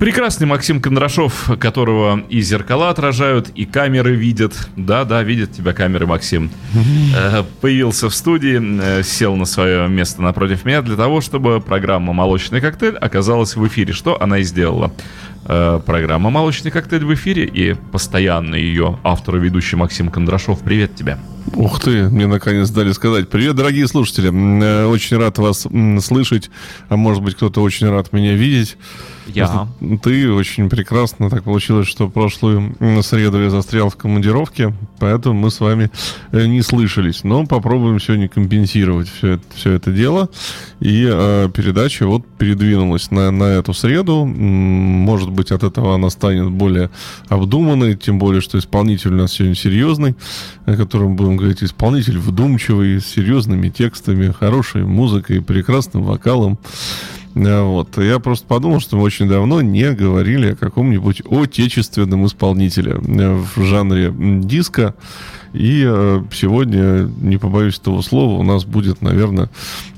Прекрасный 0.00 0.46
Максим 0.46 0.80
Кондрашов, 0.80 1.50
которого 1.60 2.22
и 2.30 2.40
зеркала 2.40 2.88
отражают, 2.88 3.50
и 3.50 3.66
камеры 3.66 4.16
видят. 4.16 4.54
Да-да, 4.74 5.22
видят 5.22 5.52
тебя 5.52 5.74
камеры, 5.74 6.06
Максим. 6.06 6.50
Э, 7.14 7.44
появился 7.60 8.08
в 8.08 8.14
студии, 8.14 8.58
э, 8.80 9.02
сел 9.02 9.36
на 9.36 9.44
свое 9.44 9.88
место 9.88 10.22
напротив 10.22 10.64
меня 10.64 10.80
для 10.80 10.96
того, 10.96 11.20
чтобы 11.20 11.60
программа 11.60 12.14
«Молочный 12.14 12.62
коктейль» 12.62 12.96
оказалась 12.96 13.56
в 13.56 13.66
эфире, 13.68 13.92
что 13.92 14.18
она 14.22 14.38
и 14.38 14.42
сделала. 14.42 14.90
Э, 15.46 15.80
программа 15.84 16.30
«Молочный 16.30 16.70
коктейль» 16.70 17.04
в 17.04 17.14
эфире, 17.14 17.46
и 17.46 17.74
постоянно 17.92 18.54
ее 18.54 18.98
автор 19.02 19.36
и 19.36 19.40
ведущий 19.40 19.76
Максим 19.76 20.10
Кондрашов. 20.10 20.60
Привет 20.60 20.94
тебе. 20.94 21.18
Ух 21.54 21.80
ты, 21.80 22.08
мне 22.08 22.26
наконец 22.26 22.68
дали 22.70 22.92
сказать. 22.92 23.28
Привет, 23.28 23.56
дорогие 23.56 23.88
слушатели. 23.88 24.28
Очень 24.84 25.16
рад 25.16 25.38
вас 25.38 25.66
слышать, 26.04 26.50
а 26.88 26.96
может 26.96 27.22
быть 27.22 27.34
кто-то 27.34 27.62
очень 27.62 27.88
рад 27.88 28.12
меня 28.12 28.34
видеть. 28.34 28.76
Я. 29.26 29.68
Ты 30.02 30.32
очень 30.32 30.68
прекрасно. 30.68 31.30
Так 31.30 31.44
получилось, 31.44 31.86
что 31.86 32.08
прошлую 32.08 32.74
среду 33.02 33.40
я 33.40 33.50
застрял 33.50 33.88
в 33.88 33.96
командировке, 33.96 34.74
поэтому 34.98 35.38
мы 35.38 35.50
с 35.50 35.60
вами 35.60 35.90
э, 36.32 36.46
не 36.46 36.62
слышались. 36.62 37.22
Но 37.22 37.46
попробуем 37.46 38.00
сегодня 38.00 38.28
компенсировать 38.28 39.08
все 39.08 39.34
это, 39.34 39.44
все 39.54 39.72
это 39.72 39.92
дело. 39.92 40.28
И 40.80 41.08
э, 41.08 41.48
передача 41.54 42.06
вот 42.06 42.26
передвинулась 42.38 43.10
на, 43.10 43.30
на 43.30 43.44
эту 43.44 43.72
среду. 43.72 44.24
Может 44.24 45.30
быть, 45.30 45.39
от 45.40 45.62
этого 45.62 45.94
она 45.94 46.10
станет 46.10 46.50
более 46.50 46.90
обдуманной, 47.28 47.96
тем 47.96 48.18
более, 48.18 48.40
что 48.40 48.58
исполнитель 48.58 49.12
у 49.14 49.16
нас 49.16 49.32
сегодня 49.32 49.54
серьезный, 49.54 50.14
о 50.66 50.76
котором 50.76 51.16
будем 51.16 51.36
говорить. 51.36 51.62
Исполнитель 51.62 52.18
вдумчивый, 52.18 53.00
с 53.00 53.06
серьезными 53.06 53.68
текстами, 53.68 54.32
хорошей 54.32 54.84
музыкой, 54.84 55.40
прекрасным 55.40 56.02
вокалом. 56.02 56.58
Вот. 57.34 57.96
Я 57.98 58.18
просто 58.18 58.46
подумал, 58.46 58.80
что 58.80 58.96
мы 58.96 59.04
очень 59.04 59.28
давно 59.28 59.60
не 59.62 59.92
говорили 59.92 60.52
о 60.52 60.56
каком-нибудь 60.56 61.22
отечественном 61.30 62.26
исполнителе 62.26 62.92
э, 62.92 63.44
в 63.54 63.62
жанре 63.62 64.12
диско. 64.12 64.94
И 65.52 65.84
э, 65.86 66.22
сегодня, 66.32 67.08
не 67.20 67.36
побоюсь 67.36 67.78
этого 67.78 68.02
слова, 68.02 68.38
у 68.38 68.42
нас 68.42 68.64
будет, 68.64 69.00
наверное, 69.00 69.48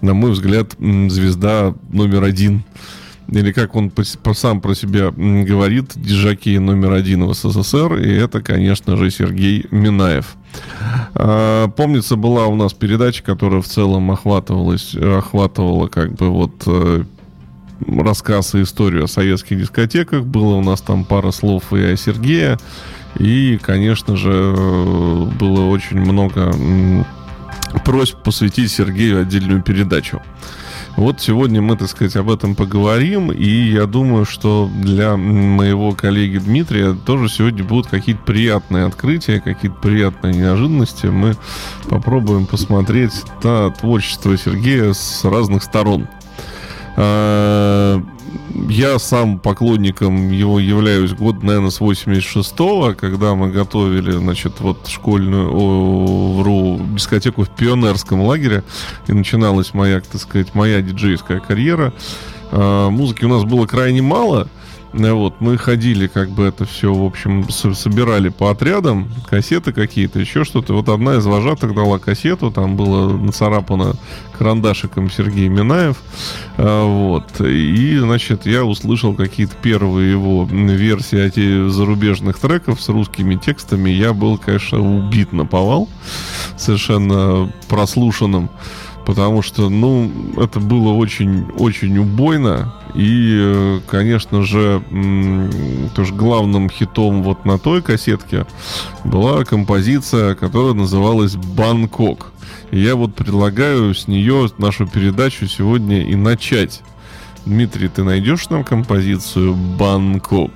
на 0.02 0.14
мой 0.14 0.32
взгляд, 0.32 0.74
звезда 0.78 1.74
номер 1.90 2.24
один 2.24 2.64
или 3.32 3.52
как 3.52 3.74
он 3.74 3.90
сам 4.34 4.60
про 4.60 4.74
себя 4.74 5.10
говорит, 5.10 5.92
диджакей 5.94 6.58
номер 6.58 6.92
один 6.92 7.24
в 7.24 7.34
СССР, 7.34 7.94
и 7.94 8.12
это, 8.12 8.42
конечно 8.42 8.96
же, 8.96 9.10
Сергей 9.10 9.66
Минаев. 9.70 10.36
А, 11.14 11.68
помнится, 11.68 12.16
была 12.16 12.46
у 12.46 12.54
нас 12.54 12.74
передача, 12.74 13.22
которая 13.22 13.62
в 13.62 13.66
целом 13.66 14.10
охватывалась, 14.10 14.94
охватывала 14.94 15.88
как 15.88 16.12
бы 16.12 16.28
вот 16.28 16.62
э, 16.66 17.04
рассказ 17.86 18.54
и 18.54 18.62
историю 18.62 19.04
о 19.04 19.08
советских 19.08 19.58
дискотеках. 19.58 20.24
Было 20.24 20.56
у 20.56 20.62
нас 20.62 20.82
там 20.82 21.04
пара 21.04 21.30
слов 21.30 21.72
и 21.72 21.82
о 21.82 21.96
Сергее. 21.96 22.58
И, 23.18 23.58
конечно 23.62 24.16
же, 24.16 24.54
было 25.38 25.68
очень 25.68 26.00
много 26.00 26.54
просьб 27.84 28.22
посвятить 28.22 28.70
Сергею 28.70 29.20
отдельную 29.22 29.62
передачу. 29.62 30.22
Вот 30.96 31.20
сегодня 31.20 31.62
мы, 31.62 31.76
так 31.76 31.88
сказать, 31.88 32.16
об 32.16 32.30
этом 32.30 32.54
поговорим, 32.54 33.32
и 33.32 33.48
я 33.48 33.86
думаю, 33.86 34.24
что 34.24 34.70
для 34.82 35.16
моего 35.16 35.92
коллеги 35.92 36.38
Дмитрия 36.38 36.94
тоже 36.94 37.28
сегодня 37.28 37.64
будут 37.64 37.86
какие-то 37.86 38.22
приятные 38.22 38.84
открытия, 38.84 39.40
какие-то 39.40 39.76
приятные 39.78 40.34
неожиданности. 40.34 41.06
Мы 41.06 41.34
попробуем 41.88 42.46
посмотреть 42.46 43.22
на 43.42 43.70
творчество 43.70 44.36
Сергея 44.36 44.92
с 44.92 45.24
разных 45.24 45.62
сторон. 45.62 46.08
Я 48.68 48.98
сам 48.98 49.38
поклонником 49.38 50.30
его 50.30 50.58
являюсь 50.58 51.12
год, 51.12 51.42
наверное, 51.42 51.70
с 51.70 51.80
86-го, 51.80 52.94
когда 52.94 53.34
мы 53.34 53.50
готовили, 53.50 54.10
значит, 54.10 54.60
вот 54.60 54.86
школьную, 54.88 55.50
о, 55.52 56.34
вру, 56.38 56.80
дискотеку 56.94 57.44
в 57.44 57.50
пионерском 57.50 58.20
лагере, 58.20 58.62
и 59.06 59.12
начиналась 59.12 59.72
моя, 59.72 60.00
так 60.00 60.20
сказать, 60.20 60.54
моя 60.54 60.82
диджейская 60.82 61.40
карьера. 61.40 61.94
А, 62.50 62.90
музыки 62.90 63.24
у 63.24 63.28
нас 63.28 63.44
было 63.44 63.66
крайне 63.66 64.02
мало, 64.02 64.48
вот, 64.92 65.40
мы 65.40 65.56
ходили, 65.56 66.06
как 66.06 66.30
бы 66.30 66.44
это 66.44 66.64
все, 66.66 66.92
в 66.92 67.02
общем, 67.04 67.48
собирали 67.50 68.28
по 68.28 68.50
отрядам, 68.50 69.08
кассеты 69.28 69.72
какие-то, 69.72 70.20
еще 70.20 70.44
что-то. 70.44 70.74
Вот 70.74 70.88
одна 70.88 71.16
из 71.16 71.24
вожатых 71.24 71.74
дала 71.74 71.98
кассету, 71.98 72.50
там 72.50 72.76
было 72.76 73.10
нацарапано 73.16 73.94
карандашиком 74.36 75.10
Сергей 75.10 75.48
Минаев. 75.48 75.96
Э, 76.58 76.84
вот. 76.84 77.40
И, 77.40 77.96
значит, 77.98 78.44
я 78.44 78.64
услышал 78.64 79.14
какие-то 79.14 79.54
первые 79.62 80.10
его 80.10 80.44
версии 80.44 81.18
этих 81.18 81.70
зарубежных 81.70 82.38
треков 82.38 82.80
с 82.80 82.88
русскими 82.88 83.36
текстами. 83.36 83.88
Я 83.90 84.12
был, 84.12 84.36
конечно, 84.36 84.78
убит 84.78 85.32
на 85.32 85.46
повал, 85.46 85.88
совершенно 86.56 87.50
прослушанным 87.68 88.50
потому 89.06 89.42
что, 89.42 89.68
ну, 89.68 90.10
это 90.36 90.60
было 90.60 90.92
очень-очень 90.92 91.98
убойно. 91.98 92.74
И, 92.94 93.38
э, 93.40 93.80
конечно 93.88 94.42
же, 94.42 94.82
тоже 95.94 96.14
главным 96.14 96.68
хитом 96.68 97.22
вот 97.22 97.44
на 97.44 97.58
той 97.58 97.82
кассетке 97.82 98.46
была 99.04 99.44
композиция, 99.44 100.34
которая 100.34 100.74
называлась 100.74 101.36
«Бангкок». 101.36 102.32
И 102.70 102.80
я 102.80 102.96
вот 102.96 103.14
предлагаю 103.14 103.94
с 103.94 104.08
нее 104.08 104.48
нашу 104.58 104.86
передачу 104.86 105.46
сегодня 105.46 106.02
и 106.02 106.14
начать. 106.14 106.82
Дмитрий, 107.44 107.88
ты 107.88 108.04
найдешь 108.04 108.48
нам 108.50 108.64
композицию 108.64 109.54
«Бангкок»? 109.54 110.52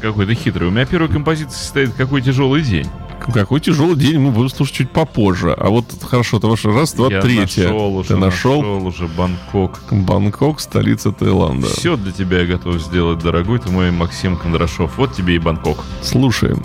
Какой 0.00 0.26
то 0.26 0.34
хитрый. 0.34 0.68
У 0.68 0.70
меня 0.70 0.86
первая 0.86 1.10
композиция 1.10 1.58
состоит 1.58 1.92
«Какой 1.92 2.22
тяжелый 2.22 2.62
день». 2.62 2.88
Какой 3.32 3.60
тяжелый 3.60 3.96
день 3.96 4.18
мы 4.18 4.30
будем 4.30 4.48
слушать 4.48 4.74
чуть 4.76 4.90
попозже. 4.90 5.52
А 5.52 5.68
вот 5.68 5.84
хорошо, 6.02 6.38
это 6.38 6.46
ваш 6.48 6.64
раз, 6.64 6.92
два, 6.94 7.08
Я 7.08 7.20
третье. 7.20 7.64
Нашел 7.64 7.96
уже, 7.96 8.08
Ты 8.08 8.16
нашел? 8.16 8.56
нашел 8.62 8.86
уже 8.86 9.08
Бангкок. 9.08 9.80
Бангкок, 9.90 10.60
столица 10.60 11.12
Таиланда. 11.12 11.66
Все 11.68 11.96
для 11.96 12.12
тебя 12.12 12.40
я 12.40 12.46
готов 12.46 12.80
сделать, 12.80 13.18
дорогой 13.20 13.58
ты 13.58 13.70
мой 13.70 13.90
Максим 13.90 14.36
Кондрашов. 14.36 14.96
Вот 14.98 15.14
тебе 15.14 15.36
и 15.36 15.38
Бангкок. 15.38 15.84
Слушаем. 16.02 16.62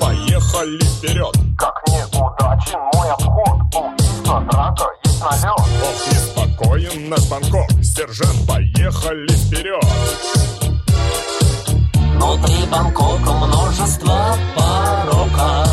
Поехали 0.00 0.78
вперед! 0.78 1.34
Как 1.58 1.74
неудачен 1.88 2.80
мой 2.94 3.10
обход. 3.10 3.60
Убийство, 3.74 4.40
драка 4.50 4.84
и 5.04 5.08
налет 5.20 5.60
Ох, 5.82 6.06
неспокоен 6.10 7.08
наш 7.10 7.28
Бангкок. 7.28 7.70
Сержант, 7.82 8.46
поехали 8.46 9.28
вперед 9.28 9.84
Внутри 12.14 12.66
Бангкока 12.70 13.32
множество 13.32 14.36
пороков 14.56 15.68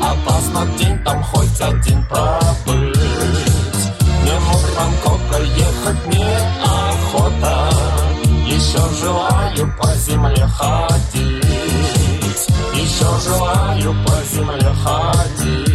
Опасно 0.00 0.66
день 0.78 0.98
там 1.04 1.22
хоть 1.24 1.60
один 1.60 2.06
пробыть. 2.06 2.96
Мне 4.22 4.38
внутрь 4.38 4.74
Бангкока 4.76 5.17
Еще 8.78 8.94
желаю 8.94 9.74
по 9.76 9.92
земле 9.96 10.46
ходить. 10.46 11.44
Еще 12.74 13.28
желаю 13.28 14.04
по 14.04 14.22
земле 14.32 14.72
ходить 14.84 15.67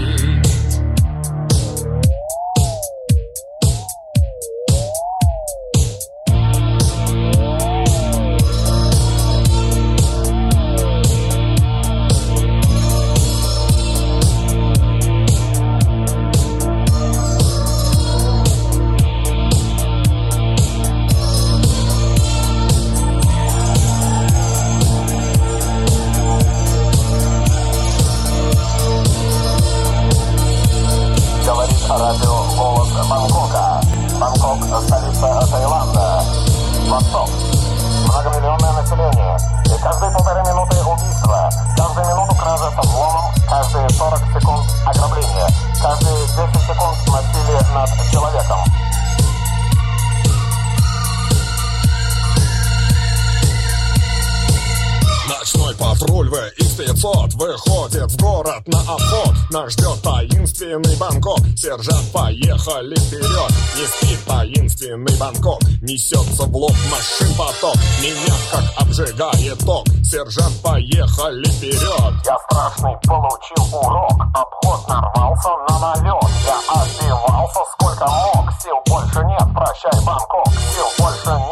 Сержант, 61.64 62.12
поехали 62.12 62.94
вперед. 62.94 63.52
Не 63.78 63.86
спит 63.86 64.20
таинственный 64.28 65.16
Бангкок. 65.18 65.62
Несется 65.82 66.44
в 66.44 66.54
лоб 66.58 66.76
машин 66.92 67.34
поток. 67.38 67.78
Меня 68.02 68.36
как 68.52 68.66
обжигает 68.82 69.58
ток. 69.60 69.88
Сержант, 70.04 70.62
поехали 70.62 71.46
вперед. 71.46 72.14
Я 72.26 72.38
страшный 72.40 72.98
получил 73.08 73.80
урок. 73.80 74.12
Обход 74.36 74.90
нарвался 74.90 75.52
на 75.70 75.80
налет. 75.80 76.30
Я 76.46 76.60
отбивался 76.68 77.60
сколько 77.72 78.10
мог. 78.10 78.52
Сил 78.62 78.76
больше 78.88 79.24
нет, 79.24 79.48
прощай, 79.56 80.06
Бангкок. 80.06 80.52
Сил 80.76 80.90
больше 81.00 81.30
нет, 81.30 81.43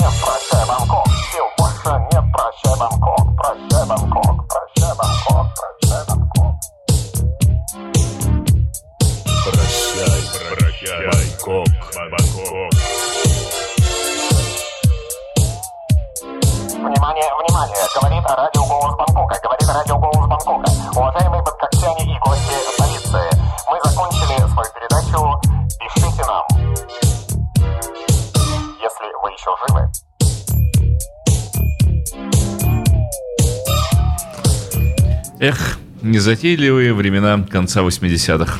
Эх, 35.41 35.79
незатейливые 36.03 36.93
времена 36.93 37.43
конца 37.49 37.81
80-х. 37.81 38.59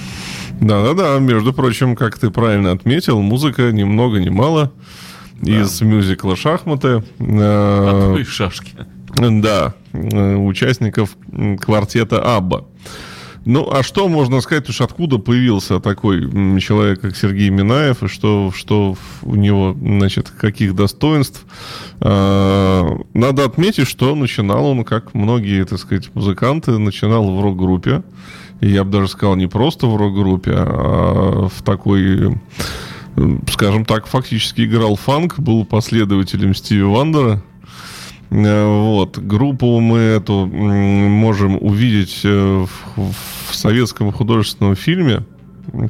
Да-да-да, 0.60 1.19
между 1.19 1.54
прочим, 1.54 1.95
как 1.95 2.18
ты 2.18 2.31
правильно 2.31 2.72
отметил, 2.72 3.22
музыка 3.22 3.72
ни 3.72 3.83
много 3.83 4.19
ни 4.19 4.30
мало 4.30 4.72
из 5.44 5.80
мюзикла 5.81 6.36
«Шахматы». 6.36 7.04
Э, 7.19 8.13
Ой, 8.16 8.24
шашки. 8.24 8.72
Да, 9.16 9.75
э, 9.94 10.36
участников 10.36 11.18
квартета 11.60 12.36
Абба. 12.36 12.66
Ну, 13.43 13.67
а 13.71 13.81
что 13.81 14.07
можно 14.07 14.39
сказать, 14.41 14.69
уж 14.69 14.81
откуда 14.81 15.17
появился 15.17 15.79
такой 15.79 16.21
человек, 16.61 17.01
как 17.01 17.15
Сергей 17.15 17.49
Минаев, 17.49 18.03
и 18.03 18.07
что, 18.07 18.51
что 18.55 18.95
у 19.23 19.35
него, 19.35 19.75
значит, 19.81 20.29
каких 20.29 20.75
достоинств? 20.75 21.45
А, 22.01 22.99
Надо 23.15 23.45
отметить, 23.45 23.88
что 23.88 24.13
начинал 24.15 24.67
он, 24.67 24.83
как 24.83 25.15
многие, 25.15 25.65
так 25.65 25.79
сказать, 25.79 26.13
музыканты, 26.13 26.77
начинал 26.77 27.35
в 27.35 27.41
рок-группе. 27.41 28.03
И 28.59 28.69
я 28.69 28.83
бы 28.83 28.91
даже 28.91 29.07
сказал, 29.07 29.35
не 29.35 29.47
просто 29.47 29.88
в 29.88 29.95
рок-группе, 29.95 30.53
а 30.55 31.47
в 31.47 31.63
такой, 31.63 32.39
скажем 33.51 33.85
так, 33.85 34.05
фактически 34.05 34.61
играл 34.61 34.95
фанк, 34.95 35.39
был 35.39 35.65
последователем 35.65 36.53
Стиви 36.53 36.83
Вандера. 36.83 37.41
Э, 38.31 38.66
Вот. 38.66 39.18
Группу 39.19 39.80
мы 39.80 40.00
эту 40.00 40.45
можем 40.48 41.58
увидеть 41.62 42.22
э, 42.24 42.65
в, 42.96 43.13
в 43.50 43.55
советском 43.55 44.12
художественном 44.12 44.75
фильме, 44.75 45.25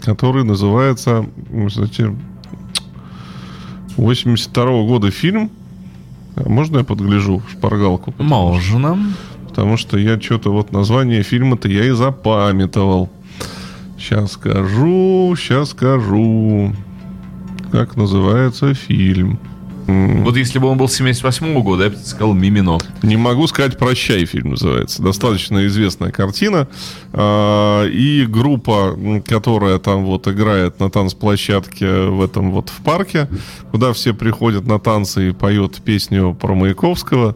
который 0.01 0.43
называется, 0.43 1.25
кстати, 1.67 2.13
82 3.97 4.63
года 4.83 5.11
фильм. 5.11 5.51
А 6.35 6.49
Можно 6.49 6.79
я 6.79 6.83
подгляжу 6.83 7.41
шпаргалку? 7.51 8.13
Можно. 8.17 8.97
Потому 9.47 9.77
что 9.77 9.97
я 9.97 10.19
что-то 10.19 10.51
вот 10.51 10.71
название 10.71 11.23
фильма-то 11.23 11.67
я 11.67 11.85
и 11.85 11.91
запамятовал. 11.91 13.09
Сейчас 13.99 14.31
скажу, 14.31 15.35
сейчас 15.37 15.69
скажу. 15.69 16.73
Как 17.71 17.95
называется 17.95 18.73
фильм? 18.73 19.39
М, 19.87 20.23
Вот 20.23 20.37
если 20.37 20.59
бы 20.59 20.67
он 20.67 20.77
был 20.77 20.87
78 20.87 21.61
года, 21.61 21.85
я 21.85 21.89
бы 21.89 21.97
сказал 21.97 22.33
«Мимино». 22.33 22.77
Не 23.03 23.17
могу 23.17 23.47
сказать 23.47 23.77
«Прощай» 23.77 24.25
фильм 24.25 24.51
называется. 24.51 25.01
Достаточно 25.01 25.65
известная 25.67 26.11
картина. 26.11 26.67
А, 27.13 27.85
И 27.87 28.25
группа, 28.25 28.97
которая 29.25 29.77
там 29.79 30.05
вот 30.05 30.27
играет 30.27 30.79
на 30.79 30.89
танцплощадке 30.89 32.03
в 32.09 32.21
этом 32.23 32.51
вот 32.51 32.69
в 32.69 32.81
парке, 32.83 33.27
куда 33.71 33.91
все 33.93 34.13
приходят 34.13 34.65
на 34.67 34.79
танцы 34.79 35.29
и 35.29 35.31
поет 35.33 35.81
песню 35.83 36.33
про 36.39 36.53
Маяковского. 36.55 37.35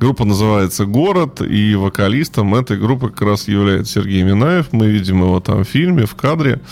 Группа 0.00 0.24
называется 0.24 0.86
«Город», 0.86 1.42
и 1.42 1.74
вокалистом 1.74 2.54
этой 2.54 2.78
группы 2.78 3.10
как 3.10 3.20
раз 3.20 3.48
является 3.48 4.00
Сергей 4.00 4.22
Минаев. 4.22 4.72
Мы 4.72 4.86
видим 4.86 5.20
его 5.20 5.40
там 5.40 5.62
в 5.62 5.68
фильме, 5.68 6.06
в 6.06 6.14
кадре. 6.14 6.62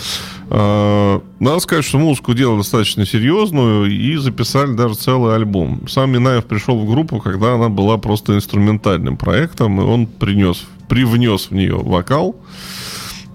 А, 0.49 1.21
Надо 1.39 1.59
сказать, 1.59 1.85
что 1.85 1.99
музыку 1.99 2.33
делали 2.33 2.57
достаточно 2.57 3.05
серьезную 3.05 3.85
и 3.85 4.15
записали 4.17 4.73
даже 4.73 4.95
целый 4.95 5.35
альбом. 5.35 5.87
Сам 5.87 6.09
Минаев 6.11 6.45
пришел 6.45 6.79
в 6.79 6.89
группу, 6.89 7.19
когда 7.19 7.53
она 7.53 7.69
была 7.69 7.99
просто 7.99 8.33
инструментальным 8.35 9.15
проектом, 9.15 9.79
и 9.79 9.83
он 9.83 10.07
принес, 10.07 10.65
привнес 10.87 11.51
в 11.51 11.53
нее 11.53 11.75
вокал. 11.75 12.35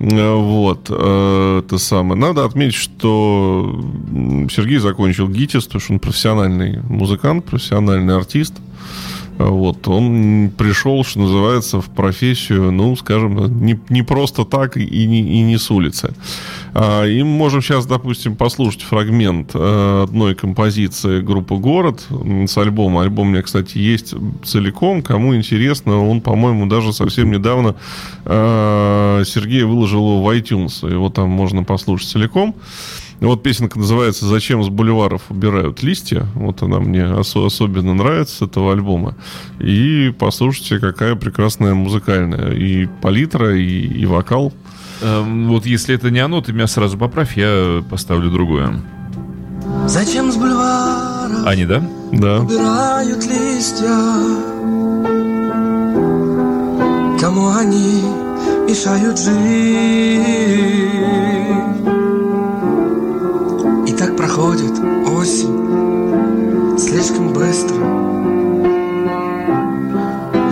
Э, 0.00 0.34
Вот, 0.34 0.88
э, 0.90 1.62
это 1.64 1.78
самое. 1.78 2.20
Надо 2.20 2.44
отметить, 2.44 2.74
что 2.74 3.80
Сергей 4.50 4.78
закончил 4.78 5.28
ГИТИС, 5.28 5.66
потому 5.66 5.80
что 5.80 5.92
он 5.92 5.98
профессиональный 6.00 6.80
музыкант, 6.82 7.44
профессиональный 7.44 8.16
артист. 8.16 8.54
Вот, 9.38 9.88
он 9.88 10.53
пришел, 10.57 11.05
что 11.05 11.21
называется, 11.21 11.81
в 11.81 11.91
профессию, 11.91 12.71
ну, 12.71 12.95
скажем, 12.95 13.64
не, 13.64 13.79
не 13.88 14.03
просто 14.03 14.45
так 14.45 14.76
и 14.76 15.07
не, 15.07 15.21
и 15.21 15.43
не 15.43 15.59
с 15.59 15.71
улицы. 15.71 16.14
А, 16.73 17.05
И 17.05 17.23
мы 17.23 17.31
можем 17.31 17.61
сейчас, 17.61 17.87
допустим, 17.87 18.37
послушать 18.37 18.83
фрагмент 18.83 19.50
э, 19.55 20.03
одной 20.05 20.35
композиции 20.37 21.21
группы 21.21 21.57
«Город» 21.57 22.07
с 22.47 22.57
альбома. 22.57 23.03
Альбом 23.03 23.29
у 23.29 23.31
меня, 23.31 23.43
кстати, 23.43 23.79
есть 23.79 24.14
целиком. 24.45 25.03
Кому 25.03 25.35
интересно, 25.35 26.09
он, 26.09 26.21
по-моему, 26.21 26.67
даже 26.67 26.93
совсем 26.93 27.33
недавно 27.33 27.75
э, 28.25 29.23
Сергей 29.26 29.64
выложил 29.64 30.00
его 30.00 30.23
в 30.23 30.29
iTunes. 30.37 30.88
Его 30.88 31.11
там 31.11 31.31
можно 31.31 31.64
послушать 31.64 32.09
целиком. 32.09 32.55
Вот 33.21 33.42
песенка 33.42 33.78
называется 33.78 34.26
«Зачем 34.26 34.62
с 34.64 34.68
бульваров 34.68 35.23
убирают 35.30 35.83
листья». 35.83 36.26
Вот 36.35 36.62
она 36.62 36.80
мне 36.80 37.06
ос- 37.06 37.37
особенно 37.37 37.94
нравится 37.94 38.37
с 38.37 38.42
этого 38.42 38.73
альбома. 38.73 39.14
И 39.61 40.12
послушайте, 40.18 40.78
какая 40.78 41.14
прекрасная 41.14 41.75
музыкальная 41.75 42.52
и 42.52 42.87
палитра, 43.00 43.56
и, 43.56 43.87
и 43.87 44.06
вокал. 44.06 44.52
Эм, 45.02 45.49
Вот 45.49 45.66
если 45.66 45.94
это 45.94 46.11
не 46.11 46.21
оно, 46.21 46.40
ты 46.40 46.52
меня 46.52 46.66
сразу 46.66 46.99
поправь, 46.99 47.37
я 47.37 47.83
поставлю 47.88 48.30
другое. 48.30 48.83
Зачем 49.87 50.30
с 50.30 50.37
бульвара 50.37 51.44
Они, 51.47 51.64
да? 51.64 51.83
Да. 52.12 52.40
убирают 52.40 53.25
листья? 53.25 53.88
Кому 57.21 57.49
они 57.56 58.02
мешают 58.68 59.18
жить? 59.18 61.24
Осень 65.25 66.78
слишком 66.78 67.33
быстро. 67.33 67.76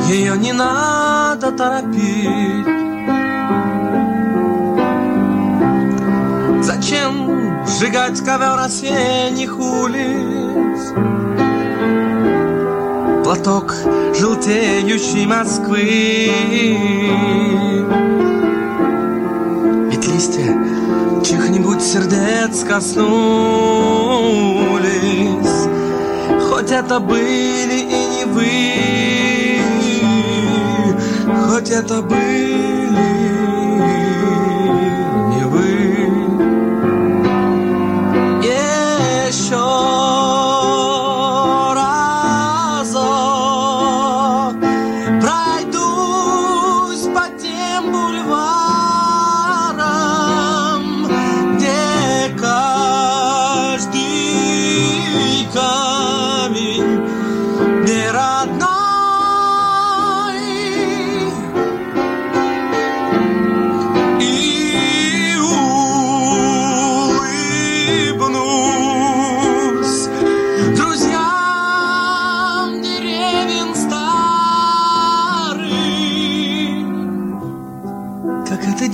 Ее 0.08 0.38
не 0.38 0.52
надо 0.52 1.52
торопить. 1.52 2.66
Зачем 6.62 7.66
сжигать 7.66 8.18
ковер 8.24 8.58
осенних 8.58 9.58
улиц? 9.58 10.80
Платок 13.24 13.74
желтеющей 14.18 15.26
Москвы 15.26 16.30
Листья 20.12 20.52
чьих-нибудь 21.24 21.80
сердец 21.80 22.64
коснулись. 22.68 23.12
Хоть 26.48 26.70
это 26.70 27.00
были 27.00 27.78
и 27.80 28.06
не 28.14 28.24
вы 28.26 28.50
Хоть 31.48 31.70
это 31.70 32.02
были 32.02 32.51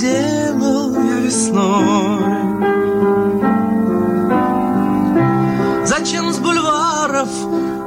делал 0.09 0.95
я 0.95 1.19
весной. 1.21 2.21
Зачем 5.87 6.33
с 6.33 6.39
бульваров 6.39 7.29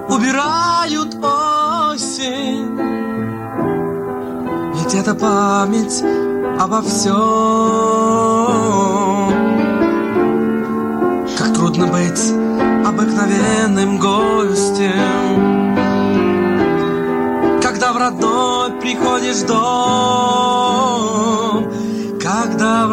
убирают 0.10 1.16
осень? 1.16 2.78
Ведь 4.76 4.94
это 4.96 5.16
память 5.16 6.04
обо 6.60 6.82
всем. 6.82 7.16
Как 11.38 11.54
трудно 11.56 11.88
быть 11.88 12.34
обыкновенным 12.86 13.98
гостем, 13.98 15.72
Когда 17.62 17.94
в 17.94 17.98
родной 17.98 18.72
приходишь 18.82 19.42
дом, 19.48 20.52
Когда 22.62 22.86
в 22.86 22.92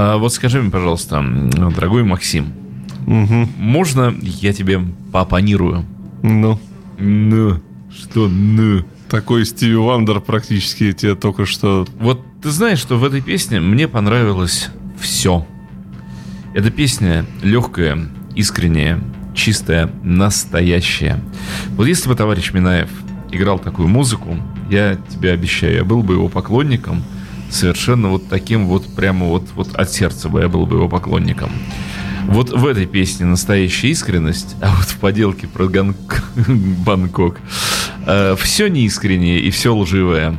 А 0.00 0.16
вот 0.16 0.32
скажи 0.32 0.62
мне, 0.62 0.70
пожалуйста, 0.70 1.24
дорогой 1.74 2.04
Максим, 2.04 2.52
Мгм. 3.04 3.48
можно 3.58 4.14
я 4.22 4.52
тебе 4.52 4.80
поопонирую? 5.10 5.84
Ну, 6.22 6.60
Ну, 6.98 7.60
что 7.90 8.28
ну? 8.28 8.84
такой 9.10 9.44
Стиви 9.44 9.74
Вандер 9.74 10.20
практически 10.20 10.84
я 10.84 10.92
тебе 10.92 11.14
только 11.16 11.46
что... 11.46 11.84
Вот 11.98 12.24
ты 12.40 12.50
знаешь, 12.50 12.78
что 12.78 12.96
в 12.96 13.02
этой 13.04 13.20
песне 13.22 13.58
мне 13.58 13.88
понравилось 13.88 14.68
все. 15.00 15.44
Эта 16.54 16.70
песня 16.70 17.26
легкая, 17.42 18.08
искренняя, 18.36 19.00
чистая, 19.34 19.90
настоящая. 20.04 21.18
Вот 21.76 21.88
если 21.88 22.08
бы 22.08 22.14
товарищ 22.14 22.52
Минаев 22.52 22.88
играл 23.32 23.58
такую 23.58 23.88
музыку, 23.88 24.36
я 24.70 24.96
тебе 25.08 25.32
обещаю, 25.32 25.74
я 25.74 25.84
был 25.84 26.04
бы 26.04 26.14
его 26.14 26.28
поклонником, 26.28 27.02
совершенно 27.50 28.08
вот 28.08 28.28
таким 28.28 28.66
вот, 28.66 28.86
прямо 28.94 29.26
вот, 29.26 29.44
вот 29.54 29.74
от 29.74 29.90
сердца 29.90 30.28
бы 30.28 30.40
я 30.40 30.48
был 30.48 30.66
бы 30.66 30.76
его 30.76 30.88
поклонником. 30.88 31.50
Вот 32.26 32.50
в 32.50 32.66
этой 32.66 32.86
песне 32.86 33.24
настоящая 33.26 33.88
искренность, 33.88 34.56
а 34.60 34.74
вот 34.76 34.86
в 34.86 34.96
поделке 34.98 35.46
про 35.46 35.66
Ган- 35.66 35.96
Бангкок 36.84 37.38
все 38.36 38.68
неискреннее 38.68 39.40
и 39.40 39.50
все 39.50 39.74
лживое. 39.74 40.36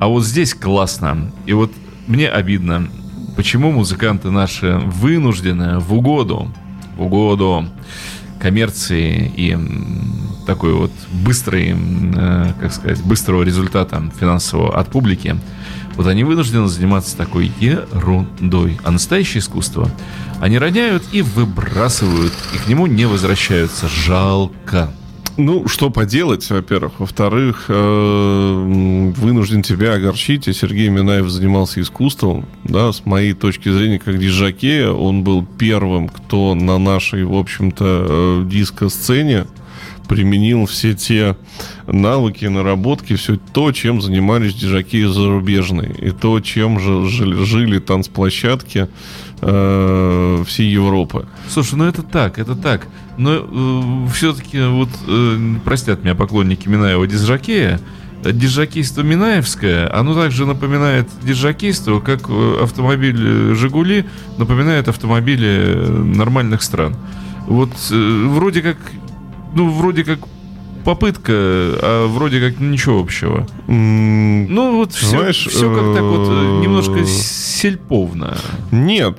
А 0.00 0.08
вот 0.08 0.24
здесь 0.24 0.54
классно. 0.54 1.32
И 1.46 1.52
вот 1.52 1.72
мне 2.06 2.28
обидно, 2.28 2.88
почему 3.36 3.72
музыканты 3.72 4.30
наши 4.30 4.80
вынуждены 4.84 5.78
в 5.78 5.94
угоду, 5.94 6.52
в 6.96 7.02
угоду 7.02 7.66
коммерции 8.40 9.32
и 9.36 9.56
такой 10.46 10.74
вот 10.74 10.92
быстрой, 11.24 11.70
м, 11.70 12.12
э, 12.14 12.52
как 12.60 12.72
сказать, 12.74 13.02
быстрого 13.02 13.42
результата 13.42 14.02
финансового 14.20 14.78
от 14.78 14.88
публики, 14.90 15.36
вот 15.96 16.06
они 16.06 16.24
вынуждены 16.24 16.68
заниматься 16.68 17.16
такой 17.16 17.50
ерундой. 17.60 18.78
А 18.84 18.90
настоящее 18.90 19.40
искусство 19.40 19.90
они 20.40 20.58
роняют 20.58 21.04
и 21.12 21.22
выбрасывают, 21.22 22.32
и 22.54 22.58
к 22.58 22.68
нему 22.68 22.86
не 22.86 23.06
возвращаются. 23.06 23.88
Жалко. 23.88 24.92
Ну, 25.36 25.66
что 25.66 25.90
поделать, 25.90 26.48
во-первых. 26.48 27.00
Во-вторых, 27.00 27.64
э, 27.68 29.12
вынужден 29.16 29.62
тебя 29.62 29.94
огорчить. 29.94 30.44
Сергей 30.44 30.88
Минаев 30.90 31.28
занимался 31.28 31.80
искусством. 31.80 32.46
Да, 32.62 32.92
с 32.92 33.04
моей 33.04 33.32
точки 33.32 33.68
зрения, 33.68 33.98
как 33.98 34.18
диджакея, 34.18 34.90
он 34.90 35.24
был 35.24 35.44
первым, 35.44 36.08
кто 36.08 36.54
на 36.54 36.78
нашей, 36.78 37.24
в 37.24 37.34
общем-то, 37.34 37.84
э, 37.84 38.44
диско-сцене 38.48 39.46
применил 40.08 40.66
все 40.66 40.94
те 40.94 41.36
навыки, 41.86 42.44
наработки, 42.46 43.16
все 43.16 43.36
то, 43.52 43.72
чем 43.72 44.00
занимались 44.00 44.54
диджаки 44.54 45.04
зарубежные. 45.04 45.92
И 45.92 46.10
то, 46.10 46.40
чем 46.40 46.80
же 46.80 47.08
жили, 47.08 47.44
жили 47.44 47.78
танцплощадки 47.78 48.88
э, 49.40 50.44
всей 50.46 50.70
Европы. 50.70 51.26
Слушай, 51.48 51.76
ну 51.76 51.84
это 51.84 52.02
так, 52.02 52.38
это 52.38 52.54
так. 52.54 52.86
Но 53.16 54.08
все-таки 54.12 54.60
вот 54.62 54.88
э, 55.06 55.54
простят 55.64 56.02
меня 56.02 56.14
поклонники 56.14 56.68
Минаева 56.68 57.06
Дизжакея, 57.06 57.80
э, 58.24 58.32
Диджакейство 58.32 59.02
Минаевское, 59.02 59.92
оно 59.94 60.14
также 60.14 60.46
напоминает 60.46 61.08
диджакейство, 61.22 62.00
как 62.00 62.28
э, 62.28 62.58
автомобиль 62.62 63.18
э, 63.18 63.54
«Жигули» 63.54 64.06
напоминает 64.38 64.88
автомобили 64.88 65.46
э, 65.46 65.88
нормальных 65.88 66.62
стран. 66.62 66.96
Вот 67.46 67.70
э, 67.90 68.26
вроде 68.28 68.62
как, 68.62 68.78
ну 69.54 69.70
вроде 69.70 70.04
как 70.04 70.20
попытка, 70.84 71.32
а 71.32 72.06
вроде 72.06 72.40
как 72.40 72.60
ничего 72.60 73.00
общего. 73.00 73.46
Ну, 73.66 74.76
вот 74.76 74.92
все, 74.92 75.06
Знаешь, 75.06 75.46
все 75.48 75.74
как 75.74 75.94
так 75.94 76.02
вот 76.02 76.28
э, 76.28 76.32
э, 76.32 76.62
немножко 76.62 77.04
сельповно. 77.06 78.36
Нет, 78.70 79.18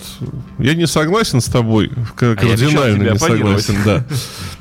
я 0.59 0.75
не 0.75 0.87
согласен 0.87 1.41
с 1.41 1.45
тобой, 1.45 1.91
А 1.95 2.35
кардинально 2.35 3.11
обещал 3.11 3.29
не 3.29 3.37
согласен, 3.37 3.75
да. 3.83 4.05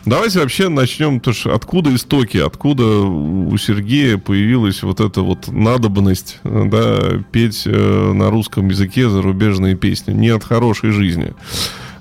Давайте 0.06 0.40
вообще 0.40 0.68
начнем, 0.68 1.20
то 1.20 1.32
что 1.32 1.54
откуда 1.54 1.94
истоки, 1.94 2.38
откуда 2.38 2.84
у 2.84 3.56
Сергея 3.56 4.18
появилась 4.18 4.82
вот 4.82 5.00
эта 5.00 5.20
вот 5.20 5.48
надобность, 5.48 6.38
да, 6.42 7.22
петь 7.30 7.62
э, 7.66 8.12
на 8.12 8.30
русском 8.30 8.68
языке 8.68 9.08
зарубежные 9.08 9.76
песни. 9.76 10.12
Не 10.12 10.30
от 10.30 10.44
хорошей 10.44 10.90
жизни. 10.90 11.34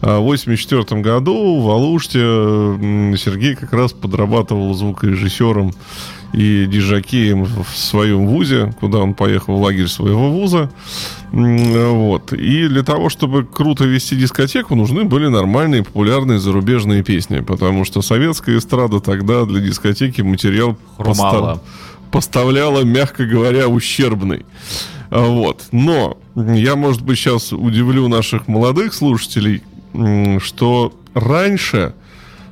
А 0.06 0.20
В 0.20 0.24
1984 0.28 1.02
году 1.02 1.62
в 1.62 1.70
Алуште 1.72 2.20
Сергей 3.18 3.56
как 3.56 3.72
раз 3.72 3.94
подрабатывал 3.94 4.74
звукорежиссером 4.74 5.72
и 6.34 6.66
диджакеем 6.66 7.46
в 7.46 7.66
своем 7.74 8.28
вузе, 8.28 8.74
куда 8.82 8.98
он 8.98 9.14
поехал 9.14 9.56
в 9.56 9.62
лагерь 9.62 9.88
своего 9.88 10.30
вуза. 10.30 10.70
Вот. 11.32 12.34
И 12.34 12.68
для 12.68 12.84
того, 12.84 13.08
чтобы 13.08 13.46
круто 13.46 13.86
вести 13.86 14.18
дискотеку, 14.18 14.76
нужны 14.76 15.06
были 15.06 15.28
нормальные 15.28 15.84
популярные 15.84 16.38
зарубежные 16.40 17.02
песни, 17.02 17.40
потому 17.40 17.86
что 17.86 18.02
советская 18.02 18.58
эстрада 18.58 19.00
тогда 19.00 19.46
для 19.46 19.62
дискотеки 19.62 20.20
материал 20.22 20.78
Хромала. 20.98 21.14
поста- 21.56 21.62
поставляла, 22.12 22.84
мягко 22.84 23.26
говоря, 23.26 23.70
ущербный. 23.70 24.46
А, 25.12 25.22
Вот. 25.30 25.64
Но 25.72 26.18
я, 26.36 26.76
может 26.76 27.04
быть, 27.04 27.20
сейчас 27.20 27.54
удивлю 27.54 28.10
наших 28.10 28.48
молодых 28.50 28.94
слушателей, 28.94 29.62
что 30.40 30.94
раньше 31.14 31.94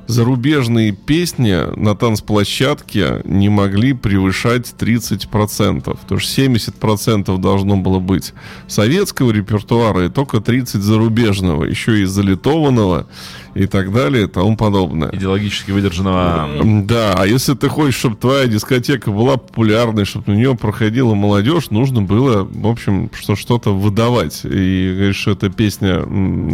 зарубежные 0.06 0.92
песни 0.92 1.56
на 1.76 1.94
танцплощадке 1.94 3.22
не 3.24 3.48
могли 3.48 3.92
превышать 3.92 4.74
30%. 4.78 5.82
Потому 5.82 6.20
что 6.20 6.42
70% 6.42 7.38
должно 7.38 7.76
было 7.76 7.98
быть 7.98 8.32
советского 8.68 9.30
репертуара 9.30 10.06
и 10.06 10.08
только 10.08 10.38
30% 10.38 10.80
зарубежного. 10.80 11.64
Еще 11.64 12.02
и 12.02 12.04
залитованного 12.04 13.06
и 13.54 13.66
так 13.66 13.92
далее 13.92 14.24
и 14.24 14.26
тому 14.26 14.56
подобное. 14.56 15.10
Идеологически 15.12 15.70
выдержанного... 15.70 16.48
Да, 16.84 17.14
а 17.16 17.26
если 17.26 17.54
ты 17.54 17.68
хочешь, 17.68 17.98
чтобы 17.98 18.16
твоя 18.16 18.46
дискотека 18.46 19.10
была 19.10 19.36
популярной, 19.36 20.04
чтобы 20.04 20.32
на 20.32 20.36
нее 20.36 20.56
проходила 20.56 21.14
молодежь, 21.14 21.70
нужно 21.70 22.02
было, 22.02 22.44
в 22.50 22.66
общем, 22.66 23.10
что 23.18 23.36
что-то 23.36 23.74
выдавать. 23.74 24.40
И 24.44 24.94
говоришь, 24.94 25.16
что 25.16 25.32
эта 25.32 25.50
песня 25.50 26.00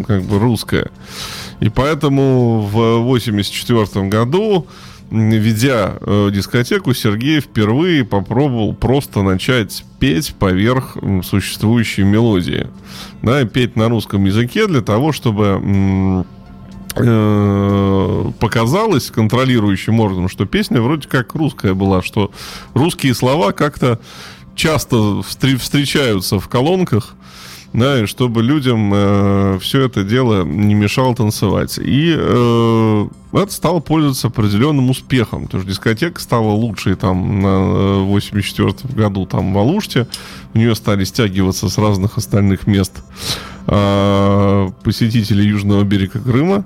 как 0.07 0.23
бы 0.23 0.39
русская. 0.39 0.91
И 1.61 1.69
поэтому 1.69 2.63
в 2.63 2.99
84 2.99 4.09
году, 4.09 4.67
ведя 5.11 5.95
э, 6.01 6.31
дискотеку, 6.33 6.95
Сергей 6.95 7.41
впервые 7.41 8.05
попробовал 8.05 8.75
просто 8.75 9.23
начать 9.23 9.85
петь 9.99 10.35
поверх 10.39 10.97
м, 11.01 11.23
существующей 11.23 12.03
мелодии. 12.03 12.69
Да, 13.23 13.45
петь 13.45 13.75
на 13.75 13.89
русском 13.89 14.25
языке 14.25 14.67
для 14.67 14.83
того, 14.83 15.13
чтобы 15.13 15.61
э, 15.63 16.25
показалось 18.39 19.11
контролирующим 19.11 20.01
органам, 20.01 20.29
что 20.29 20.47
песня 20.47 20.81
вроде 20.81 21.09
как 21.09 21.35
русская 21.35 21.75
была, 21.75 22.03
что 22.03 22.31
русские 22.75 23.15
слова 23.15 23.53
как-то 23.53 24.01
часто 24.55 24.97
встр- 24.97 25.57
встречаются 25.59 26.39
в 26.41 26.49
колонках, 26.49 27.15
да, 27.73 28.03
и 28.03 28.07
чтобы 28.07 28.43
людям 28.43 29.59
все 29.61 29.83
это 29.83 30.05
дело 30.05 30.45
не 30.45 30.75
мешало 30.75 31.15
танцевать. 31.15 31.79
И 31.79 32.15
э, 32.17 33.09
это 33.33 33.53
стало 33.53 33.81
пользоваться 33.81 34.29
определенным 34.29 34.91
успехом. 34.91 35.45
Потому 35.45 35.63
что 35.63 35.71
дискотека 35.71 36.21
стала 36.21 36.51
лучшей 36.51 36.95
там 36.95 37.41
на 37.41 38.05
84 38.05 38.95
году 38.95 39.27
там 39.27 39.53
в 39.53 39.59
Алуште. 39.59 40.07
В 40.55 40.59
нее 40.59 40.75
стали 40.75 41.05
стягиваться 41.05 41.69
с 41.69 41.77
разных 41.79 42.17
остальных 42.17 42.67
мест 42.67 43.03
э, 43.67 44.71
посетители 44.83 45.43
южного 45.43 45.83
берега 45.85 46.21
Крыма. 46.21 46.65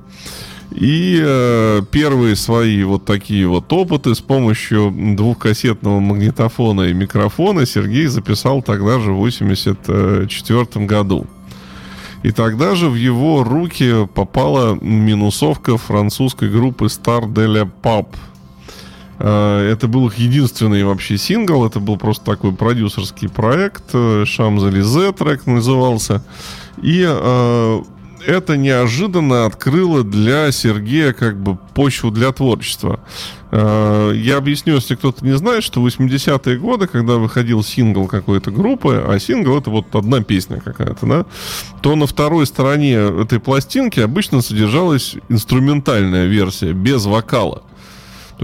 И 0.74 1.20
э, 1.22 1.82
первые 1.90 2.34
свои 2.36 2.82
вот 2.84 3.04
такие 3.04 3.46
вот 3.46 3.70
опыты 3.72 4.14
с 4.14 4.20
помощью 4.20 4.92
двухкассетного 5.16 6.00
магнитофона 6.00 6.82
и 6.82 6.94
микрофона 6.94 7.66
Сергей 7.66 8.06
записал 8.06 8.62
тогда 8.62 8.98
же 8.98 9.12
в 9.12 9.18
1984 9.18 10.86
году. 10.86 11.26
И 12.22 12.30
тогда 12.30 12.74
же 12.74 12.88
в 12.88 12.94
его 12.94 13.44
руки 13.44 14.06
попала 14.14 14.78
минусовка 14.80 15.76
французской 15.76 16.48
группы 16.48 16.86
Star 16.86 17.26
de 17.26 17.46
la 17.46 17.70
Pop. 17.82 18.08
Э, 19.18 19.70
Это 19.72 19.88
был 19.88 20.06
их 20.06 20.14
единственный 20.14 20.84
вообще 20.84 21.18
сингл. 21.18 21.66
Это 21.66 21.80
был 21.80 21.98
просто 21.98 22.24
такой 22.24 22.52
продюсерский 22.52 23.28
проект. 23.28 23.90
Шамзализе 23.90 25.12
трек 25.12 25.46
назывался. 25.46 26.24
И 26.80 27.04
э, 27.06 27.82
это 28.26 28.56
неожиданно 28.56 29.46
открыло 29.46 30.04
для 30.04 30.50
Сергея 30.52 31.12
как 31.12 31.40
бы 31.40 31.56
почву 31.74 32.10
для 32.10 32.32
творчества. 32.32 33.00
Э, 33.50 34.12
Я 34.14 34.36
объясню, 34.38 34.74
если 34.74 34.94
кто-то 34.94 35.24
не 35.24 35.36
знает, 35.36 35.64
что 35.64 35.80
в 35.80 35.86
80-е 35.86 36.58
годы, 36.58 36.86
когда 36.86 37.14
выходил 37.14 37.62
сингл 37.62 38.06
какой-то 38.06 38.50
группы, 38.50 39.04
а 39.06 39.18
сингл 39.18 39.58
это 39.58 39.70
вот 39.70 39.94
одна 39.94 40.22
песня 40.22 40.60
какая-то, 40.60 41.06
да, 41.06 41.26
то 41.82 41.96
на 41.96 42.06
второй 42.06 42.46
стороне 42.46 42.94
этой 42.94 43.40
пластинки 43.40 44.00
обычно 44.00 44.42
содержалась 44.42 45.16
инструментальная 45.28 46.26
версия 46.26 46.72
без 46.72 47.04
вокала. 47.04 47.62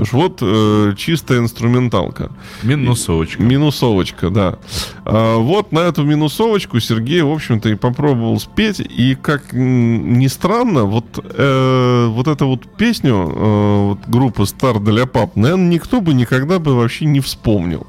Есть 0.01 0.13
вот 0.13 0.39
э, 0.41 0.95
чистая 0.97 1.39
инструменталка. 1.39 2.31
Минусовочка. 2.63 3.43
Минусовочка, 3.43 4.31
да. 4.31 4.59
А, 5.05 5.39
вот 5.39 5.73
на 5.73 5.81
эту 5.81 6.05
минусовочку 6.05 6.81
Сергей, 6.81 7.23
в 7.23 7.31
общем-то, 7.31 7.69
и 7.69 7.75
попробовал 7.75 8.39
спеть. 8.41 8.81
И, 8.81 9.17
как 9.21 9.53
ни 9.53 10.27
странно, 10.27 10.85
вот, 10.85 11.05
э, 11.19 12.07
вот 12.09 12.29
эту 12.29 12.47
вот 12.47 12.67
песню 12.77 13.15
э, 13.15 13.89
вот 13.89 14.01
группы 14.07 14.43
Star 14.43 14.83
для 14.83 15.07
Пап, 15.07 15.37
наверное, 15.37 15.69
никто 15.69 16.01
бы 16.01 16.15
никогда 16.15 16.59
бы 16.59 16.75
вообще 16.75 17.05
не 17.07 17.21
вспомнил. 17.21 17.87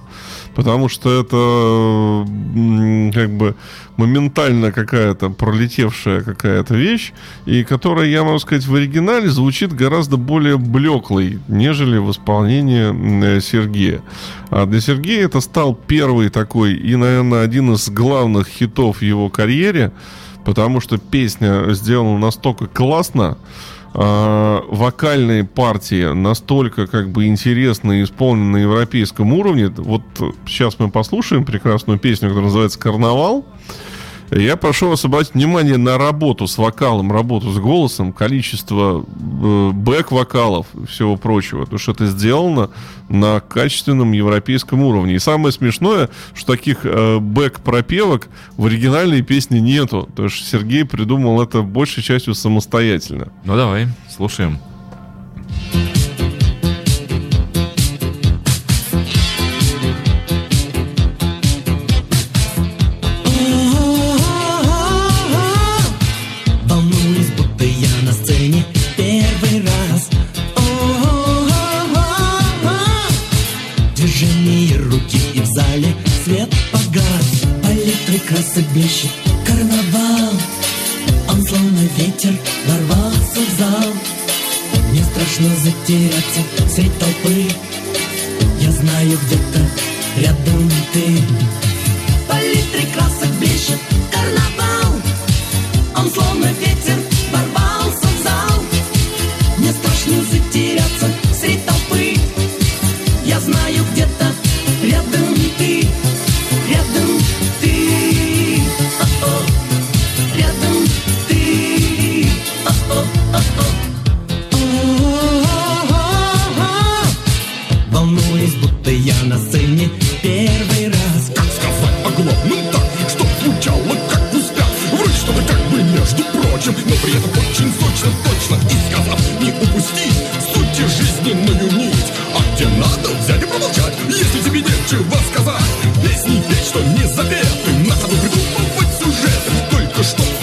Потому 0.55 0.89
что 0.89 1.21
это 1.21 2.25
как 3.13 3.29
бы 3.31 3.55
моментально 3.99 4.71
какая-то 4.71 5.29
пролетевшая 5.29 6.21
какая-то 6.21 6.73
вещь, 6.73 7.11
и 7.45 7.65
которая, 7.65 8.07
я 8.07 8.23
могу 8.23 8.39
сказать, 8.39 8.65
в 8.65 8.73
оригинале 8.73 9.29
звучит 9.29 9.73
гораздо 9.73 10.15
более 10.15 10.57
блеклой, 10.57 11.39
нежели 11.49 11.97
в 11.97 12.09
исполнении 12.09 13.35
э, 13.37 13.41
Сергея. 13.41 14.01
А 14.49 14.65
для 14.65 14.79
Сергея 14.79 15.25
это 15.25 15.41
стал 15.41 15.75
первый 15.75 16.29
такой 16.29 16.75
и, 16.75 16.95
наверное, 16.95 17.43
один 17.43 17.73
из 17.73 17.89
главных 17.89 18.47
хитов 18.47 18.97
в 18.97 19.01
его 19.01 19.29
карьере, 19.29 19.91
потому 20.45 20.79
что 20.79 20.97
песня 20.97 21.73
сделана 21.73 22.17
настолько 22.17 22.67
классно, 22.67 23.37
а, 23.93 24.63
вокальные 24.69 25.43
партии 25.43 26.13
настолько 26.13 26.87
как 26.87 27.09
бы 27.09 27.25
интересно 27.25 28.03
исполнены 28.03 28.51
на 28.51 28.57
европейском 28.57 29.33
уровне. 29.33 29.69
Вот 29.69 30.03
сейчас 30.45 30.79
мы 30.79 30.89
послушаем 30.89 31.45
прекрасную 31.45 31.99
песню, 31.99 32.29
которая 32.29 32.45
называется 32.45 32.79
«Карнавал». 32.79 33.45
Я 34.31 34.57
прошу 34.57 34.89
вас 34.89 35.03
обратить 35.05 35.33
внимание 35.33 35.77
на 35.77 35.97
работу 35.97 36.45
с 36.45 36.57
вокалом, 36.57 37.11
работу 37.11 37.51
с 37.51 37.57
голосом, 37.57 38.13
количество 38.13 39.03
э, 39.03 39.71
бэк-вокалов 39.73 40.67
и 40.75 40.85
всего 40.85 41.17
прочего. 41.17 41.61
Потому 41.61 41.79
что 41.79 41.91
это 41.93 42.05
сделано 42.05 42.69
на 43.09 43.39
качественном 43.39 44.11
европейском 44.11 44.83
уровне. 44.83 45.15
И 45.15 45.19
самое 45.19 45.51
смешное, 45.51 46.09
что 46.35 46.53
таких 46.55 46.79
э, 46.83 47.17
бэк-пропевок 47.17 48.27
в 48.55 48.67
оригинальной 48.67 49.23
песне 49.23 49.59
нету. 49.59 50.07
Потому 50.09 50.29
что 50.29 50.45
Сергей 50.45 50.85
придумал 50.85 51.41
это 51.41 51.63
большей 51.63 52.03
частью 52.03 52.35
самостоятельно. 52.35 53.29
Ну 53.45 53.55
давай, 53.55 53.87
слушаем. 54.15 54.59
Красок 78.49 78.71
блещет 78.71 79.11
карнавал. 79.45 80.33
Он 81.29 81.45
словно 81.45 81.81
ветер 81.97 82.33
ворвался 82.65 83.39
в 83.39 83.59
зал. 83.59 83.93
Мне 84.89 85.03
страшно 85.03 85.55
затеряться 85.55 86.73
средь 86.73 86.97
толпы. 86.97 87.45
Я 88.59 88.71
знаю 88.71 89.19
где-то 89.25 89.69
рядом 90.17 90.71
ты 90.93 91.21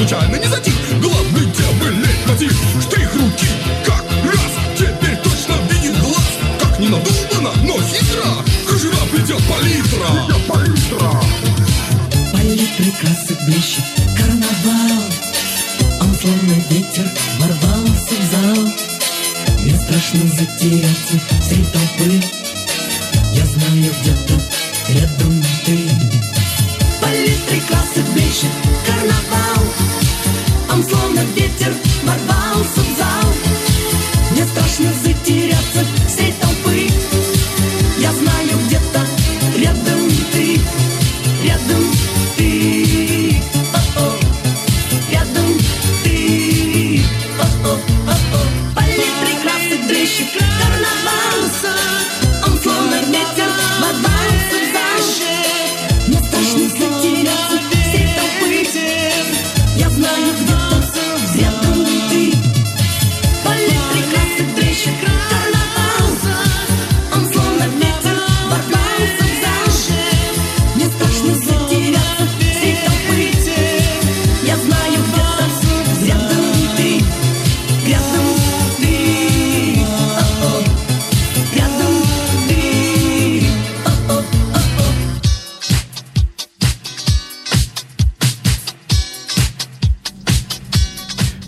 случайно 0.07 0.37
не 0.37 0.47
затих 0.47 0.75
Главный 1.01 1.53
темы 1.53 1.91
лейтмотив 1.91 2.53
Штрих 2.81 3.13
руки, 3.15 3.47
как 3.85 4.05
раз 4.25 4.53
Теперь 4.77 5.17
точно 5.17 5.55
видит 5.71 5.99
глаз. 6.01 6.39
Как 6.61 6.79
не 6.79 6.89
надумано, 6.89 7.53
но 7.65 7.81
хитро. 7.81 8.45
Кружева 8.69 9.07
плетет 9.11 9.43
палитра. 9.49 10.07
Плетет 10.07 10.47
палитра. 10.47 11.11
Палитры 12.33 12.93
красок 13.01 13.39
блещет 13.47 13.85
карнавал. 14.17 15.03
Он 16.03 16.15
словно 16.21 16.55
ветер 16.71 17.09
ворвался 17.39 18.15
в 18.15 18.31
зал. 18.31 18.73
Мне 19.63 19.75
страшно 19.77 20.21
затеряться 20.29 21.19
среди 21.49 21.65
толпы. 21.73 22.23
Я 23.33 23.47
знаю 23.47 23.93
где-то 24.03 24.41
рядом 24.89 25.43
ты. 25.65 25.79
Палитры 27.01 27.61
красок 27.67 28.13
блещет 28.13 28.51
карнавал 28.87 29.96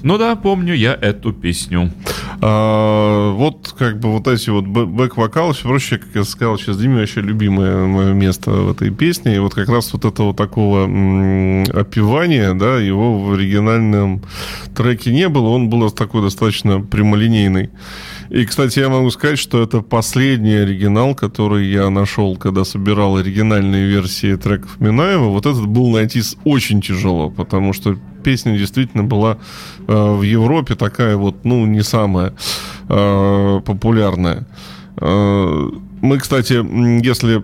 Ну 0.08 0.16
да, 0.16 0.36
помню 0.36 0.72
я 0.72 0.94
эту 0.94 1.34
песню. 1.34 1.92
А, 2.40 3.30
вот 3.34 3.74
как 3.78 4.00
бы 4.00 4.10
вот 4.10 4.26
эти 4.26 4.48
вот 4.48 4.64
бэ- 4.64 4.86
бэк-вокалы, 4.86 5.52
все 5.52 5.64
проще, 5.64 5.98
как 5.98 6.08
я 6.14 6.24
сказал, 6.24 6.56
сейчас 6.56 6.78
Диме 6.78 7.00
вообще 7.00 7.20
любимое 7.20 7.84
мое 7.84 8.14
место 8.14 8.52
в 8.52 8.70
этой 8.70 8.88
песне. 8.90 9.36
И 9.36 9.38
вот 9.38 9.52
как 9.52 9.68
раз 9.68 9.92
вот 9.92 10.06
этого 10.06 10.32
такого 10.32 10.84
м, 10.84 11.64
опевания, 11.74 12.54
да, 12.54 12.78
его 12.78 13.18
в 13.18 13.34
оригинальном 13.34 14.22
треке 14.74 15.12
не 15.12 15.28
было. 15.28 15.48
Он 15.48 15.68
был 15.68 15.90
такой 15.90 16.22
достаточно 16.22 16.80
прямолинейный. 16.80 17.68
И, 18.30 18.46
кстати, 18.46 18.78
я 18.78 18.88
могу 18.88 19.10
сказать, 19.10 19.38
что 19.38 19.62
это 19.62 19.82
последний 19.82 20.54
оригинал, 20.54 21.14
который 21.14 21.70
я 21.70 21.90
нашел, 21.90 22.34
когда 22.36 22.64
собирал 22.64 23.18
оригинальные 23.18 23.86
версии 23.86 24.36
треков 24.36 24.80
Минаева. 24.80 25.28
Вот 25.28 25.44
этот 25.44 25.66
был 25.66 25.90
найти 25.90 26.22
очень 26.44 26.80
тяжело, 26.80 27.28
потому 27.28 27.74
что 27.74 27.98
песня 28.28 28.58
действительно 28.58 29.04
была 29.04 29.38
э, 29.88 30.16
в 30.18 30.22
Европе 30.22 30.74
такая 30.74 31.16
вот, 31.16 31.44
ну, 31.44 31.66
не 31.66 31.82
самая 31.82 32.34
э, 32.88 33.60
популярная. 33.64 34.46
Э, 35.00 35.70
мы, 36.00 36.18
кстати, 36.18 36.52
если 37.04 37.42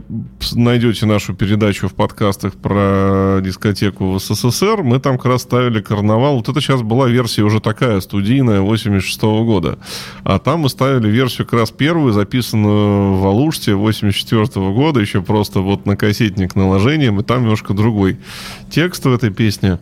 найдете 0.55 1.07
нашу 1.07 1.35
передачу 1.35 1.89
в 1.89 1.95
подкастах 1.95 2.55
про 2.55 3.41
дискотеку 3.43 4.13
в 4.13 4.19
СССР, 4.21 4.83
мы 4.83 5.01
там 5.01 5.17
как 5.17 5.27
раз 5.27 5.43
ставили 5.43 5.81
карнавал. 5.81 6.37
Вот 6.37 6.49
это 6.49 6.61
сейчас 6.61 6.83
была 6.83 7.09
версия 7.09 7.43
уже 7.43 7.61
такая, 7.61 8.01
студийная, 8.01 8.61
86 8.61 9.23
года. 9.23 9.79
А 10.25 10.39
там 10.39 10.61
мы 10.61 10.69
ставили 10.69 11.09
версию 11.09 11.47
как 11.47 11.61
раз 11.61 11.71
первую, 11.71 12.13
записанную 12.13 13.15
в 13.17 13.27
Алуште 13.27 13.75
84 13.75 14.47
года, 14.73 15.01
еще 15.01 15.23
просто 15.23 15.61
вот 15.61 15.87
на 15.87 15.97
кассетник 15.97 16.55
наложением, 16.55 17.21
и 17.21 17.23
там 17.23 17.43
немножко 17.43 17.75
другой 17.75 18.19
текст 18.71 19.05
в 19.05 19.13
этой 19.13 19.31
песне. 19.31 19.79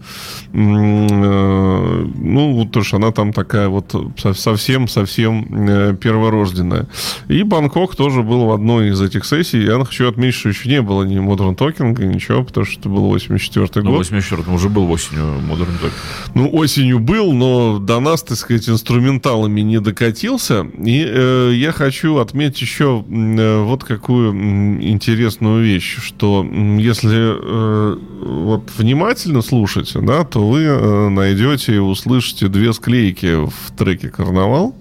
Э, 0.52 2.06
Ну, 2.14 2.52
вот 2.54 2.70
тоже 2.72 2.96
она 2.96 3.10
там 3.12 3.32
такая 3.32 3.68
вот 3.68 3.94
со- 4.18 4.34
совсем-совсем 4.34 5.46
э, 5.68 5.94
перворожденная. 5.94 6.86
И 7.28 7.42
Бангкок 7.42 7.96
тоже 7.96 8.22
был 8.22 8.46
в 8.46 8.52
одной 8.62 8.90
из 8.90 9.00
этих 9.00 9.24
сессий. 9.24 9.64
Я 9.64 9.84
хочу 9.84 10.08
отметить, 10.08 10.38
что 10.38 10.48
еще 10.50 10.68
не 10.68 10.80
было 10.82 11.02
ни 11.02 11.18
Modern 11.18 11.56
Talking, 11.56 12.04
ничего, 12.04 12.44
потому 12.44 12.64
что 12.64 12.78
это 12.78 12.88
был 12.88 13.08
84 13.08 13.84
Ну, 13.84 13.90
год. 13.90 13.98
84 13.98 14.54
уже 14.54 14.68
был 14.68 14.90
осенью 14.90 15.24
Modern 15.50 15.80
Talking. 15.82 16.30
Ну, 16.34 16.48
осенью 16.52 17.00
был, 17.00 17.32
но 17.32 17.80
до 17.80 17.98
нас, 17.98 18.22
так 18.22 18.38
сказать, 18.38 18.68
инструменталами 18.68 19.62
не 19.62 19.80
докатился. 19.80 20.64
И 20.78 21.04
э, 21.04 21.52
я 21.54 21.72
хочу 21.72 22.18
отметить 22.18 22.62
еще 22.62 23.04
э, 23.08 23.62
вот 23.62 23.82
какую 23.82 24.32
интересную 24.80 25.64
вещь, 25.64 25.98
что 26.00 26.46
если 26.78 27.18
э, 27.18 27.98
вот 28.24 28.70
внимательно 28.78 29.42
слушать, 29.42 29.92
да, 29.94 30.22
то 30.22 30.48
вы 30.48 30.62
э, 30.62 31.08
найдете 31.08 31.74
и 31.74 31.78
услышите 31.78 32.46
две 32.46 32.72
склейки 32.72 33.44
в 33.44 33.72
треке 33.76 34.08
«Карнавал». 34.08 34.76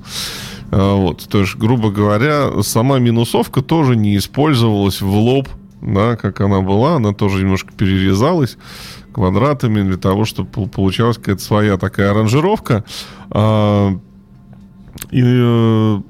А, 0.71 0.95
Вот, 0.95 1.27
то 1.29 1.39
есть, 1.39 1.55
грубо 1.55 1.91
говоря, 1.91 2.63
сама 2.63 2.99
минусовка 2.99 3.62
тоже 3.62 3.95
не 3.95 4.17
использовалась 4.17 5.01
в 5.01 5.13
лоб, 5.13 5.47
да, 5.81 6.15
как 6.15 6.41
она 6.41 6.62
была, 6.62 6.95
она 6.95 7.13
тоже 7.13 7.43
немножко 7.43 7.71
перерезалась 7.73 8.57
квадратами 9.13 9.81
для 9.81 9.97
того, 9.97 10.23
чтобы 10.25 10.49
пол- 10.49 10.69
получалась 10.69 11.17
какая-то 11.17 11.41
своя 11.41 11.77
такая 11.77 12.12
аранжировка. 12.12 12.86
А, 13.29 13.97
И 15.12 15.21
э, 15.23 16.01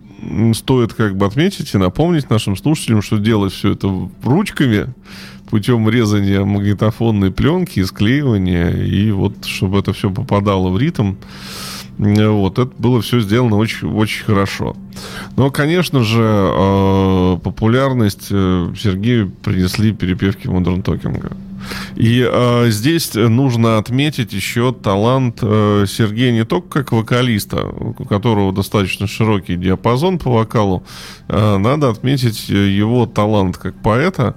стоит 0.54 0.94
как 0.94 1.16
бы 1.18 1.26
отметить 1.26 1.74
и 1.74 1.78
напомнить 1.78 2.30
нашим 2.30 2.56
слушателям, 2.56 3.02
что 3.02 3.18
делать 3.18 3.54
все 3.54 3.72
это 3.72 4.10
ручками 4.24 4.94
путем 5.50 5.90
резания 5.90 6.44
магнитофонной 6.44 7.32
пленки 7.32 7.84
склеивания, 7.84 8.70
и 8.70 9.12
вот 9.12 9.46
чтобы 9.46 9.80
это 9.80 9.94
все 9.94 10.12
попадало 10.12 10.70
в 10.70 10.78
ритм. 10.78 11.16
Э, 12.02 12.30
Вот, 12.30 12.60
это 12.60 12.72
было 12.78 13.02
все 13.02 13.20
сделано 13.20 13.58
очень, 13.58 13.88
очень 13.94 14.26
хорошо. 14.26 14.76
Но, 15.38 15.52
конечно 15.52 16.04
же, 16.04 16.22
э, 16.24 17.38
популярность 17.44 18.28
э, 18.32 18.74
Сергею 18.78 19.30
принесли 19.30 19.94
перепевки 19.94 20.48
Modern 20.48 20.84
Talking. 20.84 21.32
И 21.96 22.28
э, 22.28 22.70
здесь 22.70 23.14
нужно 23.14 23.78
отметить 23.78 24.34
еще 24.34 24.74
талант 24.74 25.40
э, 25.44 25.86
Сергея 25.88 26.32
не 26.32 26.44
только 26.44 26.80
как 26.80 26.92
вокалиста, 26.92 27.66
у 27.68 27.94
которого 28.06 28.52
достаточно 28.52 29.06
широкий 29.08 29.56
диапазон 29.56 30.18
по 30.18 30.32
вокалу, 30.32 30.84
э, 31.28 31.58
надо 31.58 31.90
отметить 31.90 32.50
его 32.50 33.06
талант 33.06 33.58
как 33.58 33.76
поэта, 33.76 34.36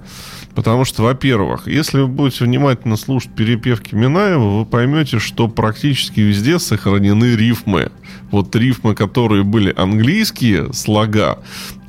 Потому 0.55 0.85
что, 0.85 1.03
во-первых, 1.03 1.67
если 1.67 1.99
вы 1.99 2.07
будете 2.07 2.45
внимательно 2.45 2.95
слушать 2.95 3.31
перепевки 3.35 3.93
Минаева, 3.93 4.59
вы 4.59 4.65
поймете, 4.65 5.19
что 5.19 5.49
практически 5.49 6.21
везде 6.21 6.59
сохранены 6.59 7.35
рифмы. 7.35 7.91
Вот 8.31 8.55
рифмы, 8.55 8.95
которые 8.95 9.43
были 9.43 9.73
английские 9.75 10.73
слога, 10.73 11.39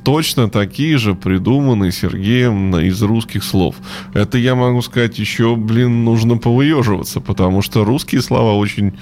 точно 0.03 0.49
такие 0.49 0.97
же 0.97 1.15
придуманы 1.15 1.91
Сергеем 1.91 2.77
из 2.77 3.01
русских 3.01 3.43
слов. 3.43 3.75
Это 4.13 4.37
я 4.37 4.55
могу 4.55 4.81
сказать 4.81 5.17
еще, 5.19 5.55
блин, 5.55 6.03
нужно 6.03 6.37
повыеживаться, 6.37 7.21
потому 7.21 7.61
что 7.61 7.85
русские 7.85 8.21
слова 8.21 8.53
очень, 8.53 8.97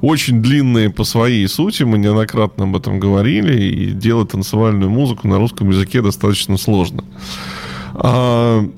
очень 0.00 0.42
длинные 0.42 0.90
по 0.90 1.04
своей 1.04 1.46
сути, 1.48 1.82
мы 1.82 1.98
неоднократно 1.98 2.64
об 2.64 2.76
этом 2.76 3.00
говорили, 3.00 3.62
и 3.62 3.90
делать 3.92 4.30
танцевальную 4.30 4.90
музыку 4.90 5.28
на 5.28 5.38
русском 5.38 5.70
языке 5.70 6.02
достаточно 6.02 6.56
сложно. 6.56 7.04
А, 7.94 8.68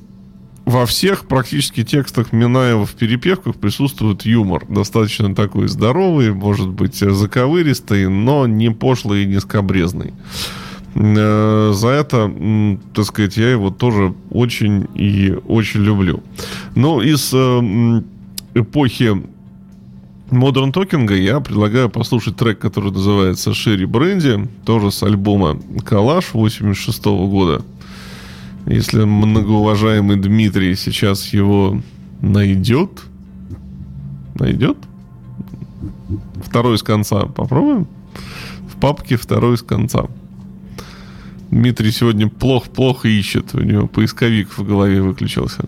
во 0.73 0.87
всех 0.87 1.27
практически 1.27 1.85
текстах 1.85 2.33
Минаева 2.33 2.87
в 2.87 2.93
перепевках 2.93 3.57
присутствует 3.57 4.25
юмор. 4.25 4.65
Достаточно 4.69 5.35
такой 5.35 5.69
здоровый, 5.69 6.33
может 6.33 6.69
быть, 6.69 6.97
заковыристый, 6.97 8.09
но 8.09 8.47
не 8.47 8.71
пошлый 8.71 9.25
и 9.25 9.27
не 9.27 9.39
скобрезный. 9.41 10.15
Э, 10.95 11.73
За 11.75 11.89
это, 11.89 12.33
так 12.95 13.05
сказать, 13.05 13.37
я 13.37 13.51
его 13.51 13.71
тоже 13.71 14.15
очень 14.31 14.87
и 14.95 15.37
очень 15.47 15.81
люблю. 15.81 16.23
Ну, 16.75 17.03
из 17.03 17.31
э, 17.35 18.03
эпохи 18.55 19.23
Modern 20.31 20.73
Talking 20.73 21.15
я 21.19 21.41
предлагаю 21.41 21.91
послушать 21.91 22.37
трек, 22.37 22.59
который 22.59 22.93
называется 22.93 23.53
«Шерри 23.53 23.85
Бренди», 23.85 24.49
тоже 24.65 24.91
с 24.91 25.03
альбома 25.03 25.61
«Калаш» 25.85 26.33
86 26.33 27.05
года. 27.05 27.63
Если 28.67 29.05
многоуважаемый 29.05 30.17
Дмитрий 30.17 30.77
сейчас 30.77 31.33
его 31.33 31.81
найдет, 32.21 33.03
найдет? 34.35 34.79
Второй 36.45 36.79
с 36.79 36.83
конца 36.83 37.27
попробуем? 37.27 37.87
В 38.69 38.79
папке 38.81 39.17
второй 39.17 39.59
с 39.59 39.63
конца. 39.63 40.07
Дмитрий 41.51 41.91
сегодня 41.91 42.29
плохо-плохо 42.29 43.09
ищет. 43.09 43.55
У 43.55 43.61
него 43.61 43.87
поисковик 43.87 44.57
в 44.57 44.65
голове 44.65 45.03
выключился. 45.03 45.65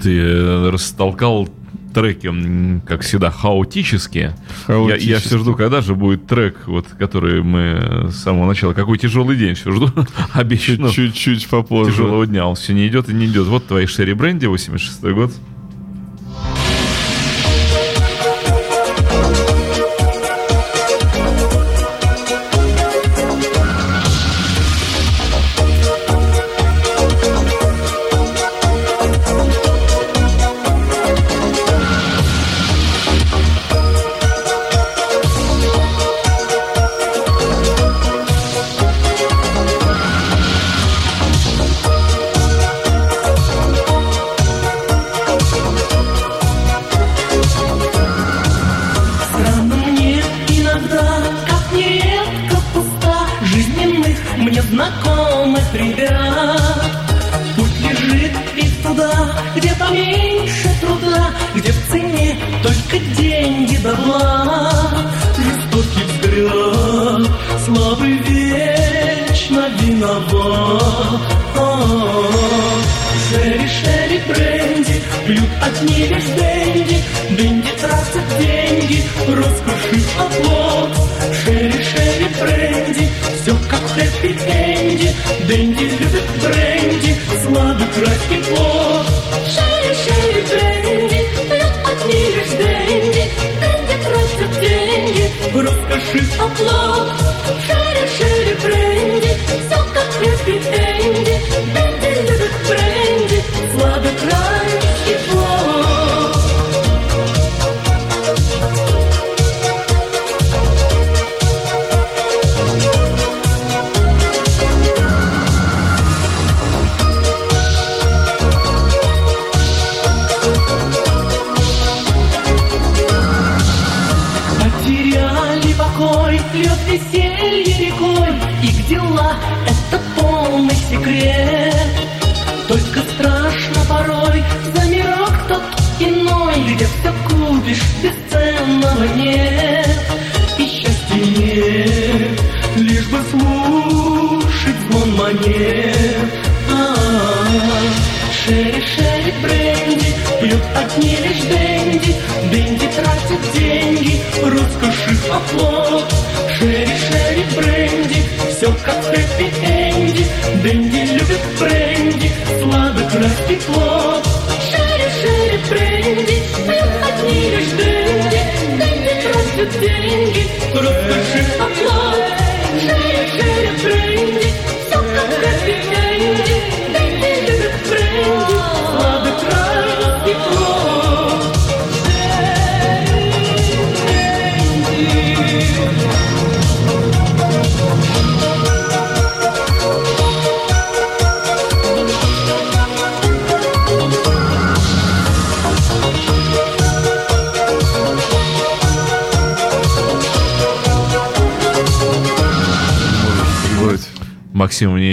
Ты 0.00 0.16
э, 0.18 0.70
растолкал 0.70 1.48
треки, 1.92 2.80
как 2.86 3.02
всегда, 3.02 3.30
хаотические. 3.30 4.34
Я, 4.68 4.74
я 4.74 4.88
Хаотически. 4.88 5.28
все 5.28 5.38
жду, 5.38 5.54
когда 5.54 5.80
же 5.80 5.94
будет 5.94 6.26
трек, 6.26 6.66
вот, 6.66 6.86
который 6.98 7.42
мы 7.42 8.08
с 8.10 8.16
самого 8.16 8.46
начала. 8.46 8.72
Какой 8.72 8.98
тяжелый 8.98 9.36
день, 9.36 9.54
все 9.54 9.70
жду. 9.72 9.90
Обещано. 10.32 10.90
Чуть-чуть 10.90 11.48
попозже. 11.48 11.92
Тяжелого 11.92 12.26
дня. 12.26 12.46
Он 12.46 12.54
все 12.54 12.72
не 12.72 12.86
идет 12.88 13.08
и 13.08 13.14
не 13.14 13.26
идет. 13.26 13.46
Вот 13.46 13.66
твои 13.66 13.86
Шерри 13.86 14.14
Бренди, 14.14 14.46
86 14.46 15.02
год. 15.14 15.32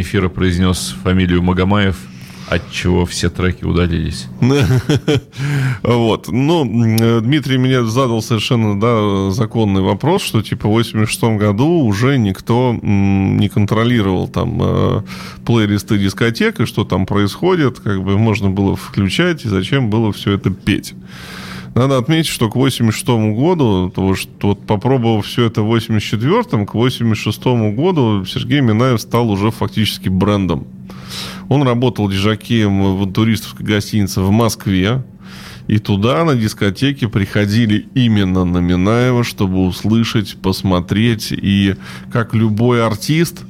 Эфира 0.01 0.29
произнес 0.29 0.95
фамилию 1.03 1.41
Магомаев, 1.41 1.97
от 2.49 2.71
чего 2.71 3.05
все 3.05 3.29
треки 3.29 3.63
удалились. 3.63 4.27
Вот. 5.81 6.27
Ну, 6.27 6.63
м, 6.65 7.23
Дмитрий 7.23 7.57
мне 7.57 7.83
задал 7.85 8.21
совершенно, 8.21 8.79
да, 8.79 9.31
законный 9.31 9.81
вопрос, 9.81 10.23
что, 10.23 10.41
типа, 10.41 10.67
в 10.67 10.71
86 10.71 11.23
году 11.37 11.67
уже 11.85 12.17
никто 12.17 12.77
не 12.81 13.47
контролировал 13.49 14.27
там 14.27 14.59
э, 14.61 15.01
плейлисты 15.45 15.97
дискотек, 15.97 16.59
и 16.59 16.65
что 16.65 16.83
там 16.83 17.05
происходит, 17.05 17.79
как 17.79 18.03
бы 18.03 18.17
можно 18.17 18.49
было 18.49 18.75
включать, 18.75 19.45
и 19.45 19.49
зачем 19.49 19.89
было 19.89 20.11
все 20.11 20.33
это 20.33 20.49
петь. 20.49 20.93
Надо 21.75 21.97
отметить, 21.97 22.29
что 22.29 22.49
к 22.49 22.55
86 22.55 23.07
году, 23.35 23.91
то, 23.93 24.15
что 24.15 24.49
вот 24.49 24.65
попробовав 24.65 25.25
все 25.25 25.45
это 25.45 25.61
в 25.61 25.73
84-м, 25.73 26.65
к 26.65 26.73
86 26.73 27.45
году 27.75 28.25
Сергей 28.25 28.61
Минаев 28.61 28.99
стал 28.99 29.29
уже 29.29 29.51
фактически 29.51 30.09
брендом. 30.09 30.67
Он 31.47 31.63
работал 31.63 32.09
дежакеем 32.09 32.97
в 32.97 33.11
туристовской 33.11 33.65
гостинице 33.65 34.21
в 34.21 34.31
Москве. 34.31 35.03
И 35.67 35.77
туда 35.77 36.23
на 36.25 36.35
дискотеке 36.35 37.07
приходили 37.07 37.87
именно 37.93 38.43
на 38.43 38.57
Минаева, 38.57 39.23
чтобы 39.23 39.67
услышать, 39.67 40.35
посмотреть. 40.41 41.31
И 41.31 41.75
как 42.11 42.33
любой 42.33 42.83
артист, 42.83 43.41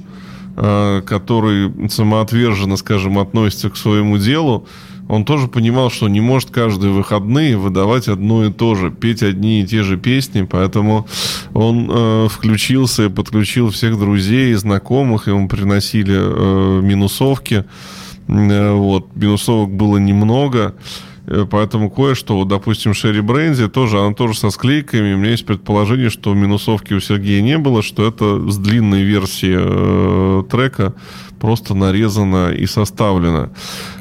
э, 0.57 1.01
который 1.05 1.71
самоотверженно, 1.89 2.75
скажем, 2.75 3.19
относится 3.19 3.69
к 3.69 3.77
своему 3.77 4.17
делу, 4.17 4.67
он 5.09 5.25
тоже 5.25 5.49
понимал, 5.49 5.91
что 5.91 6.07
не 6.07 6.21
может 6.21 6.51
каждые 6.51 6.93
выходные 6.93 7.57
выдавать 7.57 8.07
одно 8.07 8.45
и 8.45 8.51
то 8.51 8.75
же, 8.75 8.89
петь 8.89 9.23
одни 9.23 9.61
и 9.61 9.67
те 9.67 9.83
же 9.83 9.97
песни, 9.97 10.47
поэтому 10.49 11.05
он 11.53 11.89
э, 11.91 12.27
включился 12.29 13.05
и 13.05 13.09
подключил 13.09 13.71
всех 13.71 13.99
друзей 13.99 14.53
и 14.53 14.55
знакомых, 14.55 15.27
ему 15.27 15.49
приносили 15.49 16.15
э, 16.15 16.81
минусовки, 16.81 17.65
Э, 18.29 18.73
вот, 18.73 19.15
минусовок 19.15 19.71
было 19.71 19.97
немного, 19.97 20.75
Э, 21.29 21.45
Поэтому 21.49 21.89
кое-что, 21.89 22.35
вот, 22.35 22.47
допустим, 22.47 22.93
Шерри 22.93 23.21
Брензи 23.21 23.69
тоже, 23.69 23.99
она 23.99 24.13
тоже 24.13 24.37
со 24.37 24.49
склейками. 24.49 25.13
У 25.13 25.17
меня 25.17 25.31
есть 25.31 25.45
предположение, 25.45 26.09
что 26.09 26.33
минусовки 26.33 26.93
у 26.93 26.99
Сергея 26.99 27.41
не 27.41 27.57
было, 27.57 27.83
что 27.83 28.07
это 28.07 28.49
с 28.49 28.57
длинной 28.57 29.03
версии 29.03 29.55
э, 29.55 30.43
трека 30.49 30.93
просто 31.39 31.73
нарезано 31.73 32.51
и 32.51 32.67
составлено. 32.67 33.49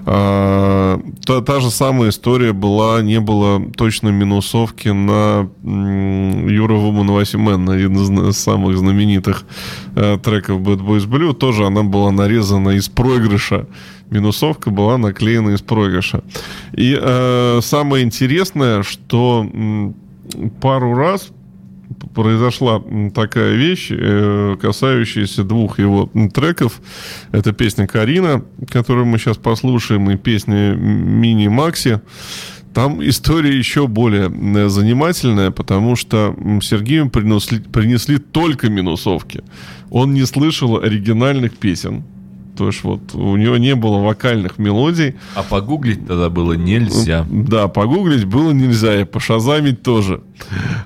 А, 0.06 1.00
та, 1.24 1.40
та 1.40 1.60
же 1.60 1.70
самая 1.70 2.10
история 2.10 2.52
была, 2.52 3.02
не 3.02 3.20
было 3.20 3.62
точно 3.76 4.08
минусовки 4.08 4.88
на 4.88 5.48
Юра 5.62 6.74
Woman 6.74 7.12
Васимен, 7.12 7.68
один 7.68 8.28
из 8.28 8.36
самых 8.36 8.76
знаменитых 8.76 9.44
э, 9.96 10.18
треков 10.22 10.60
Bad 10.60 10.80
Boys 10.80 11.06
Blue. 11.06 11.34
Тоже 11.34 11.66
она 11.66 11.82
была 11.82 12.10
нарезана 12.10 12.70
из 12.70 12.88
проигрыша. 12.88 13.66
Минусовка 14.10 14.70
была 14.70 14.98
наклеена 14.98 15.50
из 15.50 15.60
проигрыша. 15.60 16.22
И 16.72 16.98
э, 17.00 17.60
самое 17.62 18.04
интересное, 18.04 18.82
что 18.82 19.46
пару 20.60 20.94
раз 20.94 21.30
произошла 22.14 22.82
такая 23.14 23.54
вещь, 23.54 23.88
э, 23.90 24.56
касающаяся 24.60 25.44
двух 25.44 25.78
его 25.78 26.10
треков. 26.34 26.80
Это 27.32 27.52
песня 27.52 27.86
Карина, 27.86 28.44
которую 28.70 29.06
мы 29.06 29.18
сейчас 29.18 29.36
послушаем, 29.36 30.10
и 30.10 30.16
песня 30.16 30.74
Мини 30.74 31.48
Макси. 31.48 32.00
Там 32.74 33.02
история 33.02 33.56
еще 33.56 33.86
более 33.86 34.30
э, 34.30 34.68
занимательная, 34.68 35.50
потому 35.50 35.96
что 35.96 36.36
Сергею 36.62 37.10
принесли, 37.10 37.60
принесли 37.60 38.18
только 38.18 38.68
минусовки. 38.68 39.42
Он 39.90 40.12
не 40.12 40.24
слышал 40.26 40.78
оригинальных 40.78 41.56
песен. 41.56 42.04
То 42.58 42.66
есть 42.66 42.82
вот 42.82 43.14
у 43.14 43.36
него 43.36 43.56
не 43.56 43.76
было 43.76 43.98
вокальных 43.98 44.58
мелодий. 44.58 45.14
А 45.36 45.44
погуглить 45.44 46.08
тогда 46.08 46.28
было 46.28 46.54
нельзя. 46.54 47.24
Да, 47.30 47.68
погуглить 47.68 48.24
было 48.24 48.50
нельзя, 48.50 49.00
и 49.00 49.04
пошазамить 49.04 49.84
тоже. 49.84 50.22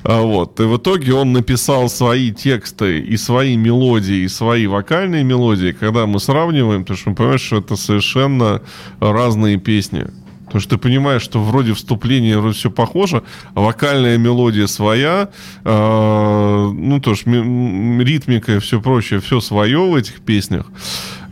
А 0.03 0.21
вот. 0.21 0.61
И 0.61 0.65
в 0.65 0.77
итоге 0.77 1.15
он 1.15 1.33
написал 1.33 1.89
свои 1.89 2.31
тексты 2.31 2.99
и 2.99 3.17
свои 3.17 3.57
мелодии, 3.57 4.19
и 4.19 4.29
свои 4.29 4.67
вокальные 4.67 5.25
мелодии. 5.25 5.73
Когда 5.73 6.05
мы 6.05 6.21
сравниваем, 6.21 6.85
то 6.85 6.95
что 6.95 7.09
мы 7.09 7.17
понимаем, 7.17 7.39
что 7.39 7.57
это 7.57 7.77
совершенно 7.77 8.61
разные 9.01 9.57
песни. 9.57 10.09
Потому 10.53 10.61
что 10.61 10.77
ты 10.77 10.83
понимаешь, 10.83 11.23
что 11.23 11.43
вроде 11.43 11.73
вступление 11.73 12.39
вроде 12.39 12.59
все 12.59 12.71
похоже, 12.71 13.23
а 13.55 13.63
вокальная 13.63 14.19
мелодия 14.19 14.67
своя, 14.67 15.31
э, 15.65 16.71
ну 16.75 17.01
тоже 17.01 17.23
ритмика 17.25 18.57
и 18.57 18.59
все 18.59 18.79
прочее, 18.79 19.21
все 19.21 19.41
свое 19.41 19.79
в 19.79 19.95
этих 19.95 20.21
песнях. 20.21 20.67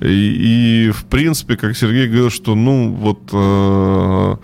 И, 0.01 0.87
и, 0.87 0.91
в 0.91 1.05
принципе, 1.05 1.59
как 1.59 1.77
Сергей 1.77 2.07
говорил, 2.07 2.31
что 2.31 2.55
ну 2.55 2.95
вот 2.95 3.21
э, 3.31 4.37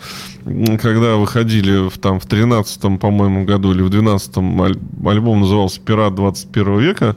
когда 0.80 1.16
выходили 1.16 1.88
в, 1.88 1.98
там 1.98 2.20
в 2.20 2.26
13 2.26 3.00
по-моему, 3.00 3.44
году 3.44 3.72
или 3.72 3.82
в 3.82 3.88
12-м 3.88 4.62
аль- 4.62 4.78
альбом 5.04 5.40
назывался 5.40 5.80
«Пират 5.80 6.14
21 6.14 6.78
века», 6.78 7.16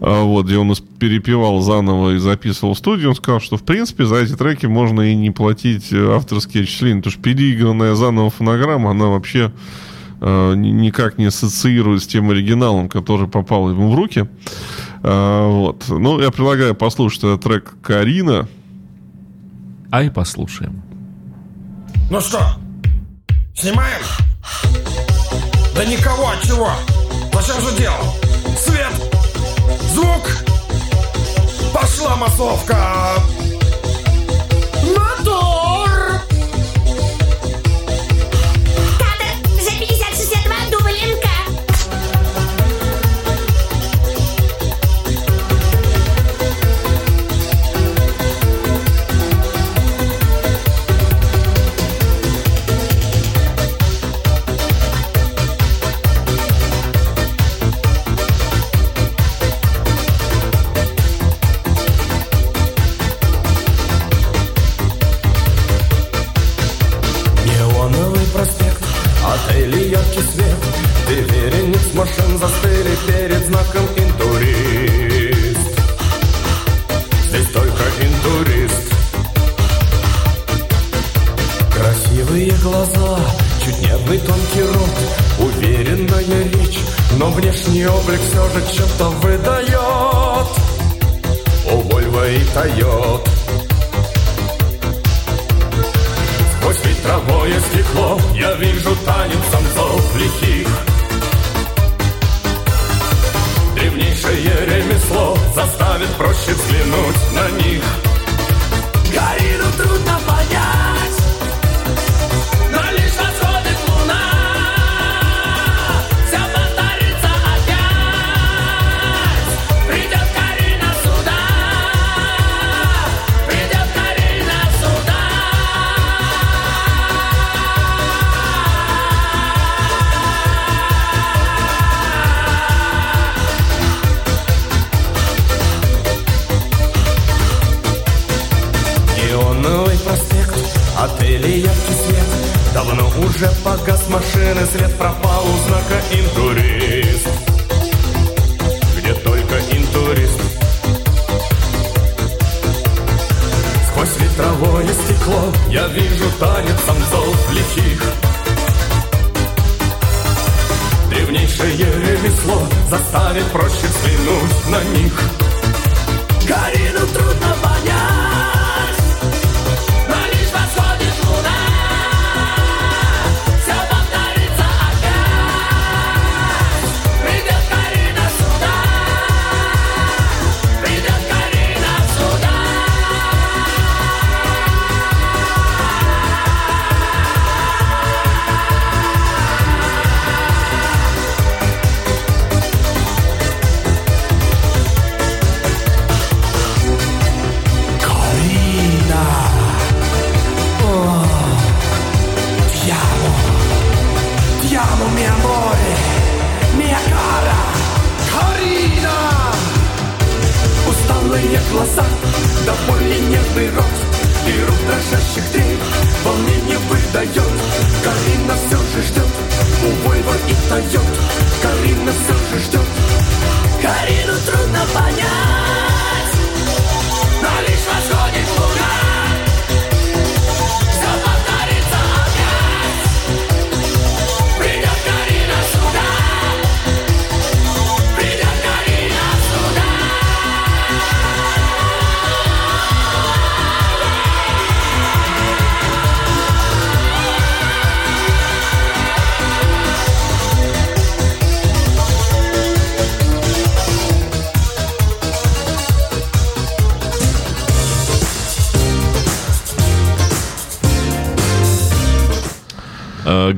а, 0.00 0.24
вот, 0.24 0.46
где 0.46 0.58
он 0.58 0.74
перепевал 0.98 1.60
заново 1.60 2.14
и 2.14 2.18
записывал 2.18 2.74
в 2.74 2.78
студию, 2.78 3.10
он 3.10 3.14
сказал, 3.14 3.40
что 3.40 3.56
в 3.56 3.62
принципе 3.62 4.06
за 4.06 4.16
эти 4.16 4.34
треки 4.34 4.66
можно 4.66 5.02
и 5.02 5.14
не 5.14 5.30
платить 5.30 5.92
э, 5.92 6.14
авторские 6.16 6.64
отчисления, 6.64 7.00
потому 7.00 7.12
что 7.12 7.22
переигранная 7.22 7.94
заново 7.94 8.30
фонограмма, 8.30 8.90
она 8.90 9.06
вообще 9.06 9.52
э, 10.20 10.54
ни- 10.56 10.70
никак 10.70 11.16
не 11.16 11.26
ассоциирует 11.26 12.02
с 12.02 12.08
тем 12.08 12.30
оригиналом, 12.30 12.88
который 12.88 13.28
попал 13.28 13.70
ему 13.70 13.92
в 13.92 13.94
руки. 13.94 14.26
А, 15.04 15.48
вот. 15.48 15.84
Ну, 15.88 16.20
я 16.20 16.32
предлагаю 16.32 16.74
послушать 16.74 17.20
этот 17.20 17.42
трек 17.42 17.76
«Карина». 17.82 18.48
Ай, 19.92 20.10
послушаем. 20.10 20.82
Ну 22.10 22.22
что, 22.22 22.40
снимаем? 23.54 24.00
Да 25.74 25.84
никого, 25.84 26.30
а 26.30 26.36
чего? 26.42 26.70
Зачем 27.34 27.60
же 27.60 27.76
делал? 27.76 28.14
Свет, 28.56 28.92
звук, 29.92 30.26
пошла 31.74 32.16
массовка. 32.16 33.14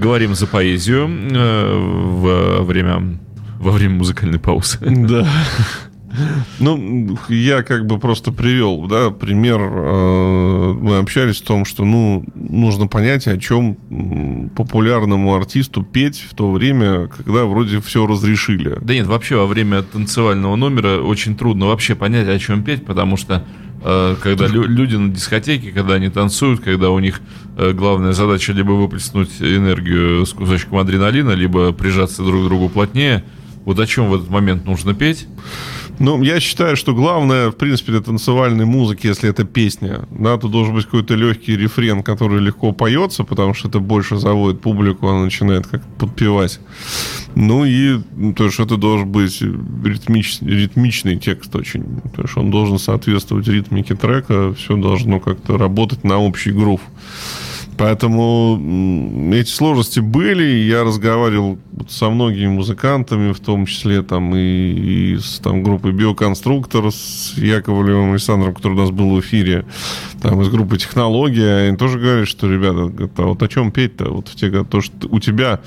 Говорим 0.01 0.35
за 0.35 0.47
поэзию 0.47 1.09
э, 1.09 2.59
во 2.59 2.63
время, 2.65 3.19
во 3.59 3.71
время 3.71 3.95
музыкальной 3.97 4.39
паузы. 4.39 4.79
Да. 5.09 5.27
Ну, 6.59 7.17
я 7.29 7.63
как 7.63 7.87
бы 7.87 7.99
просто 8.01 8.33
привел, 8.33 8.87
да, 8.89 9.11
пример. 9.11 9.61
э, 9.61 10.73
Мы 10.73 10.99
общались 10.99 11.41
о 11.41 11.47
том, 11.47 11.65
что, 11.65 11.85
ну, 11.85 12.25
нужно 12.35 12.89
понять, 12.89 13.29
о 13.29 13.39
чем 13.39 13.77
популярному 14.57 15.35
артисту 15.37 15.85
петь 15.85 16.27
в 16.29 16.35
то 16.35 16.51
время, 16.51 17.07
когда 17.07 17.45
вроде 17.45 17.81
все 17.81 18.07
разрешили. 18.09 18.77
Да 18.81 18.93
нет, 18.93 19.07
вообще 19.07 19.37
во 19.37 19.47
время 19.47 19.83
танцевального 19.83 20.57
номера 20.57 21.01
очень 21.01 21.37
трудно 21.37 21.67
вообще 21.67 21.95
понять, 21.95 22.27
о 22.27 22.39
чем 22.41 22.65
петь, 22.65 22.85
потому 22.85 23.17
что 23.17 23.45
когда 24.23 24.47
лю- 24.47 24.67
люди 24.67 24.97
на 24.97 25.11
дискотеке, 25.11 25.71
когда 25.73 25.95
они 25.95 26.09
танцуют, 26.11 26.61
когда 26.61 26.91
у 26.91 26.99
них 26.99 27.21
э, 27.57 27.73
главная 27.73 28.13
задача 28.13 28.53
либо 28.53 28.73
выплеснуть 28.73 29.31
энергию 29.41 30.27
с 30.27 30.33
кусочком 30.33 30.79
адреналина, 30.79 31.31
либо 31.33 31.73
прижаться 31.73 32.23
друг 32.23 32.45
к 32.45 32.49
другу 32.49 32.69
плотнее, 32.69 33.25
вот 33.65 33.79
о 33.79 33.87
чем 33.87 34.09
в 34.11 34.15
этот 34.15 34.29
момент 34.31 34.65
нужно 34.67 34.95
петь? 34.95 35.27
Ну, 36.01 36.23
я 36.23 36.41
считаю, 36.41 36.77
что 36.77 36.95
главное, 36.95 37.51
в 37.51 37.57
принципе, 37.57 37.93
для 37.93 38.01
танцевальной 38.01 38.65
музыки, 38.65 39.07
если 39.07 39.29
это 39.29 39.45
песня, 39.45 40.09
да, 40.11 40.39
то 40.39 40.49
должен 40.49 40.75
быть 40.75 40.87
какой-то 40.87 41.15
легкий 41.15 41.55
рефрен, 41.55 42.03
который 42.03 42.41
легко 42.41 42.73
поется, 42.73 43.23
потому 43.23 43.53
что 43.53 43.69
это 43.69 43.81
больше 43.81 44.17
заводит 44.17 44.63
публику, 44.63 45.09
она 45.09 45.25
начинает 45.25 45.67
как 45.67 45.83
подпевать. 45.99 46.59
Ну 47.35 47.67
и 47.67 48.01
ну, 48.17 48.33
то 48.33 48.45
есть 48.45 48.59
это 48.59 48.79
должен 48.79 49.13
быть 49.13 49.43
ритмич- 49.43 50.41
ритмичный 50.41 51.19
текст 51.19 51.55
очень. 51.55 51.85
То 52.17 52.23
есть 52.23 52.35
он 52.35 52.51
должен 52.51 52.79
соответствовать 52.79 53.47
ритмике 53.47 53.95
трека, 53.95 54.55
все 54.55 54.77
должно 54.79 55.21
как-то 55.21 55.59
работать 55.59 56.03
на 56.03 56.17
общий 56.17 56.51
грув. 56.51 56.81
Поэтому 57.81 58.61
эти 59.33 59.49
сложности 59.49 60.01
были. 60.01 60.45
Я 60.45 60.85
разговаривал 60.85 61.59
со 61.89 62.11
многими 62.11 62.49
музыкантами, 62.49 63.33
в 63.33 63.41
том 63.41 63.65
числе 63.65 64.03
там 64.03 64.37
и, 64.37 65.15
и 65.15 65.17
с 65.17 65.39
там, 65.39 65.63
группой 65.63 65.93
Биоконструктор, 65.93 66.93
с 66.93 67.33
Яковлевым 67.39 68.11
Александром, 68.11 68.55
который 68.55 68.75
у 68.75 68.81
нас 68.81 68.91
был 68.91 69.17
в 69.17 69.21
эфире, 69.21 69.65
там 70.21 70.43
из 70.43 70.51
группы 70.51 70.77
Технология. 70.77 71.69
Они 71.69 71.77
тоже 71.79 71.99
говорят, 71.99 72.29
что, 72.29 72.53
ребята, 72.53 72.93
говорят, 72.93 73.19
а 73.19 73.23
вот 73.23 73.43
о 73.43 73.49
чем 73.49 73.73
петь-то? 73.73 74.11
Вот 74.11 74.29
в 74.29 74.37
те, 74.37 74.51
то, 74.63 74.83
что 74.83 75.09
у 75.09 75.19
тебя 75.19 75.61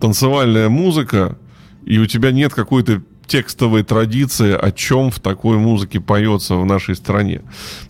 танцевальная 0.00 0.70
музыка, 0.70 1.36
и 1.84 1.98
у 1.98 2.06
тебя 2.06 2.32
нет 2.32 2.54
какой-то 2.54 3.02
текстовой 3.28 3.84
традиции, 3.84 4.52
о 4.52 4.72
чем 4.72 5.10
в 5.10 5.20
такой 5.20 5.58
музыке 5.58 6.00
поется 6.00 6.56
в 6.56 6.64
нашей 6.64 6.96
стране. 6.96 7.42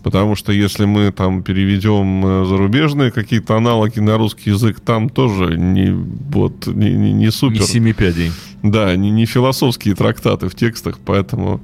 Потому 0.03 0.35
что 0.35 0.53
если 0.53 0.85
мы 0.85 1.13
там 1.13 1.43
переведем 1.43 2.27
э, 2.27 2.45
зарубежные 2.45 3.11
какие-то 3.13 3.57
аналоги 3.57 4.01
на 4.01 4.19
русский 4.19 4.51
язык, 4.51 4.81
там 4.81 5.09
тоже 5.09 5.57
не, 5.57 5.93
вот, 5.93 6.67
не, 6.67 6.91
не, 6.91 7.13
не 7.13 7.31
супер. 7.31 7.61
Не 7.61 7.67
семи 7.67 7.93
пядей. 7.93 8.33
Да, 8.63 8.95
не, 8.97 9.11
не 9.11 9.25
философские 9.25 9.95
трактаты 9.95 10.49
в 10.49 10.55
текстах, 10.57 10.99
поэтому 11.05 11.61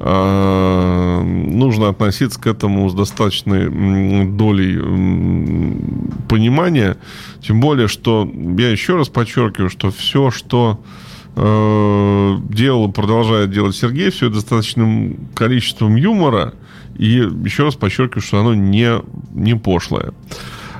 э, 0.00 1.22
нужно 1.22 1.88
относиться 1.90 2.40
к 2.40 2.48
этому 2.48 2.90
с 2.90 2.94
достаточной 2.94 4.26
долей 4.26 4.76
м, 4.76 6.12
понимания. 6.28 6.96
Тем 7.40 7.60
более, 7.60 7.86
что 7.86 8.28
я 8.58 8.70
еще 8.70 8.96
раз 8.96 9.08
подчеркиваю, 9.08 9.70
что 9.70 9.92
все, 9.92 10.32
что 10.32 10.80
э, 10.82 11.13
делал 11.36 12.88
и 12.88 12.92
продолжает 12.92 13.50
делать 13.50 13.74
Сергей, 13.74 14.10
все 14.10 14.26
это 14.26 14.36
достаточным 14.36 15.28
количеством 15.34 15.96
юмора. 15.96 16.54
И 16.96 17.28
еще 17.44 17.64
раз 17.64 17.74
подчеркиваю, 17.74 18.22
что 18.22 18.40
оно 18.40 18.54
не, 18.54 19.00
не 19.32 19.56
пошлое. 19.56 20.12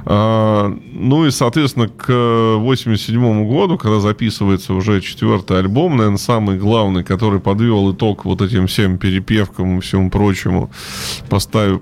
А, 0.07 0.77
ну 0.93 1.27
и, 1.27 1.31
соответственно, 1.31 1.89
к 1.89 2.57
87 2.59 3.49
году, 3.49 3.79
когда 3.79 4.01
записывается 4.01 4.75
уже 4.75 5.01
четвертый 5.01 5.59
альбом, 5.59 5.97
наверное, 5.97 6.19
самый 6.19 6.59
главный, 6.59 7.05
который 7.05 7.41
подвел 7.41 7.93
итог 7.93 8.25
вот 8.25 8.43
этим 8.43 8.67
всем 8.67 8.99
перепевкам 8.99 9.79
и 9.79 9.81
всему 9.81 10.11
прочему, 10.11 10.71
поставив, 11.31 11.81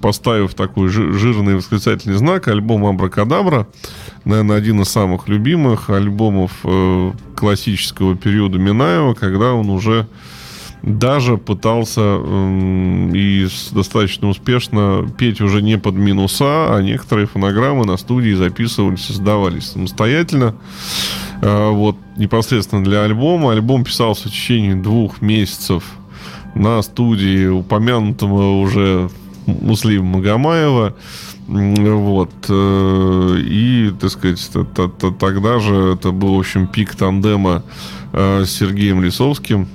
поставив 0.00 0.54
такой 0.54 0.88
жи- 0.88 1.12
жирный 1.12 1.56
восклицательный 1.56 2.16
знак, 2.16 2.48
альбом 2.48 2.86
«Абракадабра», 2.86 3.66
наверное, 4.24 4.56
один 4.56 4.80
из 4.80 4.88
самых 4.88 5.28
любимых 5.28 5.90
альбомов 5.90 6.52
э, 6.64 7.12
классического 7.36 8.16
периода 8.16 8.58
Минаева, 8.58 9.14
когда 9.14 9.52
он 9.54 9.70
уже 9.70 10.06
даже 10.82 11.36
пытался 11.36 12.00
эм, 12.00 13.14
и 13.14 13.46
достаточно 13.72 14.28
успешно 14.28 15.06
петь 15.18 15.40
уже 15.40 15.60
не 15.60 15.78
под 15.78 15.94
минуса, 15.94 16.74
а 16.74 16.80
некоторые 16.80 17.26
фонограммы 17.26 17.84
на 17.84 17.96
студии 17.96 18.32
записывались, 18.32 19.04
создавались 19.04 19.72
самостоятельно. 19.72 20.54
Э, 21.42 21.70
вот 21.70 21.96
непосредственно 22.16 22.82
для 22.82 23.02
альбома. 23.02 23.52
Альбом 23.52 23.84
писался 23.84 24.28
в 24.28 24.32
течение 24.32 24.74
двух 24.74 25.20
месяцев 25.20 25.84
на 26.54 26.80
студии 26.82 27.46
упомянутого 27.46 28.60
уже 28.60 29.10
Муслима 29.60 30.18
Магомаева. 30.18 30.94
Вот. 31.46 32.30
э, 32.48 33.36
И, 33.44 33.92
так 34.00 34.10
сказать, 34.10 34.50
тогда 35.18 35.58
же 35.58 35.94
это 35.94 36.12
был, 36.12 36.36
в 36.36 36.38
общем, 36.38 36.66
пик 36.66 36.94
тандема 36.94 37.64
э, 38.12 38.44
с 38.44 38.50
Сергеем 38.50 39.02
Лисовским, 39.02 39.68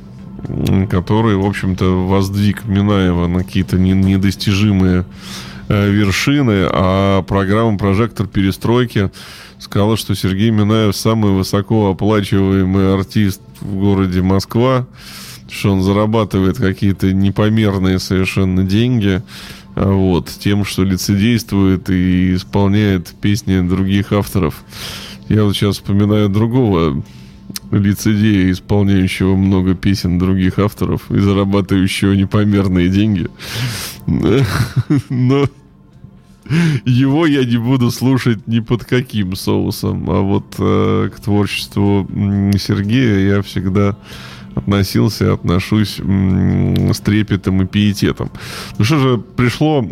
который, 0.89 1.35
в 1.35 1.45
общем-то, 1.45 2.07
воздвиг 2.07 2.65
Минаева 2.65 3.27
на 3.27 3.43
какие-то 3.43 3.77
не- 3.77 3.91
недостижимые 3.93 5.05
э, 5.67 5.89
вершины, 5.89 6.67
а 6.71 7.23
программа 7.23 7.77
«Прожектор 7.77 8.27
перестройки» 8.27 9.11
сказала, 9.59 9.97
что 9.97 10.15
Сергей 10.15 10.51
Минаев 10.51 10.95
самый 10.95 11.31
высоко 11.31 11.89
оплачиваемый 11.89 12.93
артист 12.93 13.41
в 13.61 13.75
городе 13.75 14.21
Москва, 14.21 14.85
что 15.49 15.71
он 15.73 15.81
зарабатывает 15.81 16.57
какие-то 16.57 17.11
непомерные 17.13 17.99
совершенно 17.99 18.63
деньги, 18.63 19.21
вот, 19.75 20.29
тем, 20.39 20.63
что 20.65 20.83
лицедействует 20.83 21.89
и 21.89 22.35
исполняет 22.35 23.13
песни 23.21 23.59
других 23.67 24.13
авторов. 24.13 24.63
Я 25.27 25.43
вот 25.43 25.55
сейчас 25.55 25.75
вспоминаю 25.75 26.29
другого 26.29 27.03
лицедея, 27.71 28.51
исполняющего 28.51 29.35
много 29.35 29.75
песен 29.75 30.17
других 30.17 30.59
авторов 30.59 31.11
и 31.11 31.19
зарабатывающего 31.19 32.13
непомерные 32.13 32.89
деньги. 32.89 33.27
Но 35.09 35.45
его 36.85 37.25
я 37.25 37.43
не 37.43 37.57
буду 37.57 37.91
слушать 37.91 38.47
ни 38.47 38.59
под 38.59 38.85
каким 38.85 39.35
соусом. 39.35 40.09
А 40.09 40.21
вот 40.21 40.55
э, 40.59 41.09
к 41.15 41.19
творчеству 41.19 42.07
Сергея 42.59 43.35
я 43.35 43.41
всегда 43.41 43.97
относился, 44.55 45.33
отношусь 45.33 45.99
с 45.99 46.99
трепетом 47.01 47.61
и 47.61 47.65
пиететом. 47.65 48.31
Ну 48.77 48.85
что 48.85 48.97
же, 48.97 49.17
пришло, 49.17 49.85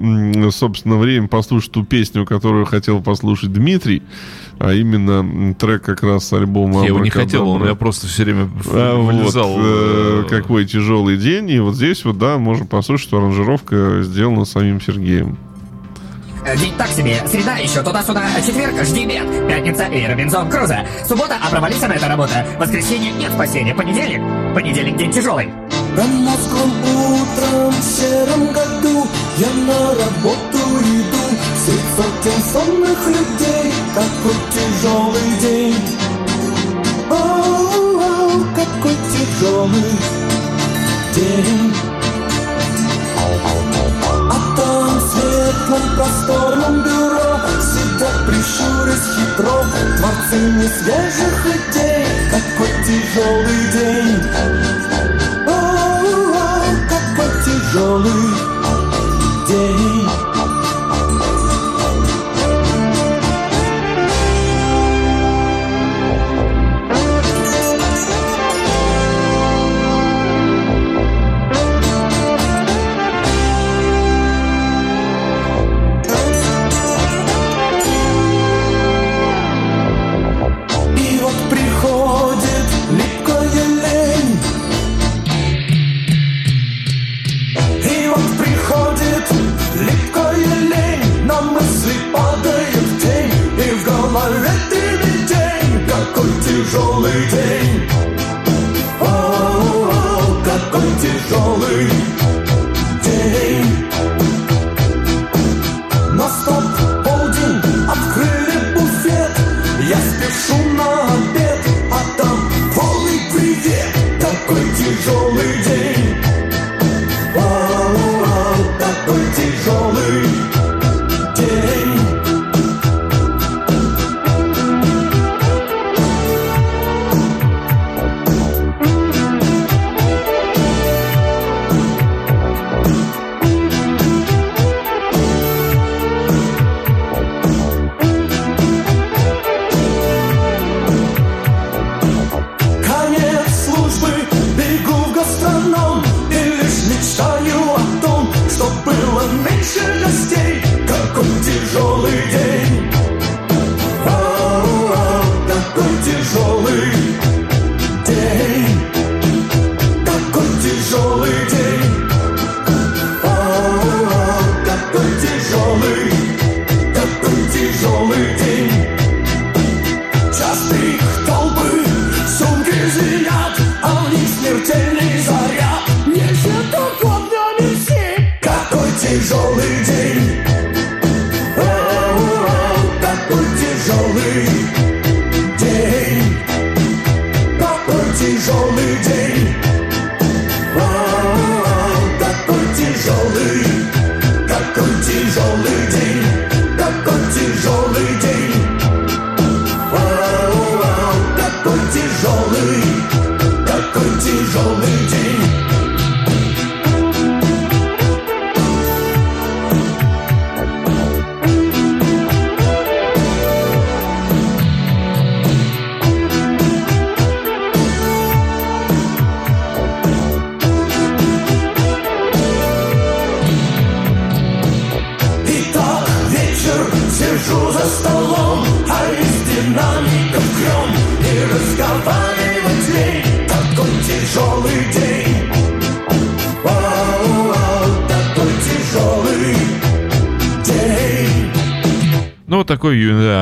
собственно, 0.52 0.98
время 0.98 1.28
послушать 1.28 1.72
ту 1.72 1.84
песню, 1.84 2.26
которую 2.26 2.66
хотел 2.66 3.02
послушать 3.02 3.52
Дмитрий, 3.52 4.02
а 4.60 4.74
именно 4.74 5.54
трек 5.56 5.84
как 5.84 6.02
раз 6.04 6.28
с 6.28 6.34
альбома 6.34 6.82
Я 6.82 6.88
его 6.88 7.00
не 7.00 7.10
хотел, 7.10 7.48
он 7.50 7.66
я 7.66 7.76
просто 7.76 8.08
все 8.08 8.24
время 8.24 8.50
А, 8.68 8.96
вылезал. 8.96 9.54
вот, 9.54 9.62
э, 9.64 10.24
э, 10.26 10.30
какой 10.30 10.66
тяжелый 10.66 11.18
день. 11.18 11.50
И 11.50 11.60
вот 11.60 11.76
здесь 11.76 12.06
вот, 12.06 12.18
да, 12.18 12.38
можем 12.38 12.68
послушать, 12.68 13.08
что 13.08 13.18
аранжировка 13.18 14.00
сделана 14.04 14.46
самим 14.46 14.80
Сергеем. 14.80 15.38
День 16.44 16.78
так 16.78 16.90
себе, 16.90 17.26
среда 17.26 17.56
еще 17.56 17.82
туда-сюда, 17.82 18.24
четверг 18.46 18.76
жди 18.84 19.06
бед, 19.06 19.48
пятница 19.48 19.86
и 19.86 20.06
Робинзон 20.06 20.50
Крузо, 20.50 20.86
суббота, 21.08 21.38
а 21.42 21.50
провалится 21.50 21.88
на 21.88 21.94
эта 21.94 22.08
работа, 22.08 22.46
воскресенье 22.60 23.12
нет 23.12 23.32
спасения, 23.32 23.74
понедельник, 23.74 24.22
понедельник 24.54 24.98
день 24.98 25.12
тяжелый. 25.12 25.54
Промозглым 25.96 26.72
утром 26.82 27.70
в 27.70 27.84
сером 27.84 28.48
году 28.52 29.08
Я 29.38 29.48
на 29.48 29.90
работу 29.90 30.58
иду. 30.82 31.24
Средь 31.64 31.80
сотен 31.96 32.42
сонных 32.52 33.08
людей 33.08 33.72
Какой 33.94 34.36
тяжелый 34.52 35.40
день. 35.40 35.76
О, 37.12 38.44
какой 38.56 38.96
тяжелый 39.14 39.92
день 41.16 41.83
светлом 45.64 45.96
просторном 45.96 46.84
бюро 46.84 47.40
Сидят 47.62 48.26
прищурясь 48.26 49.08
хитро. 49.16 49.66
Творцы 49.98 50.38
несвежих 50.38 51.46
идей 51.46 52.06
Какой 52.30 52.70
тяжелый 52.86 53.72
день 53.72 54.24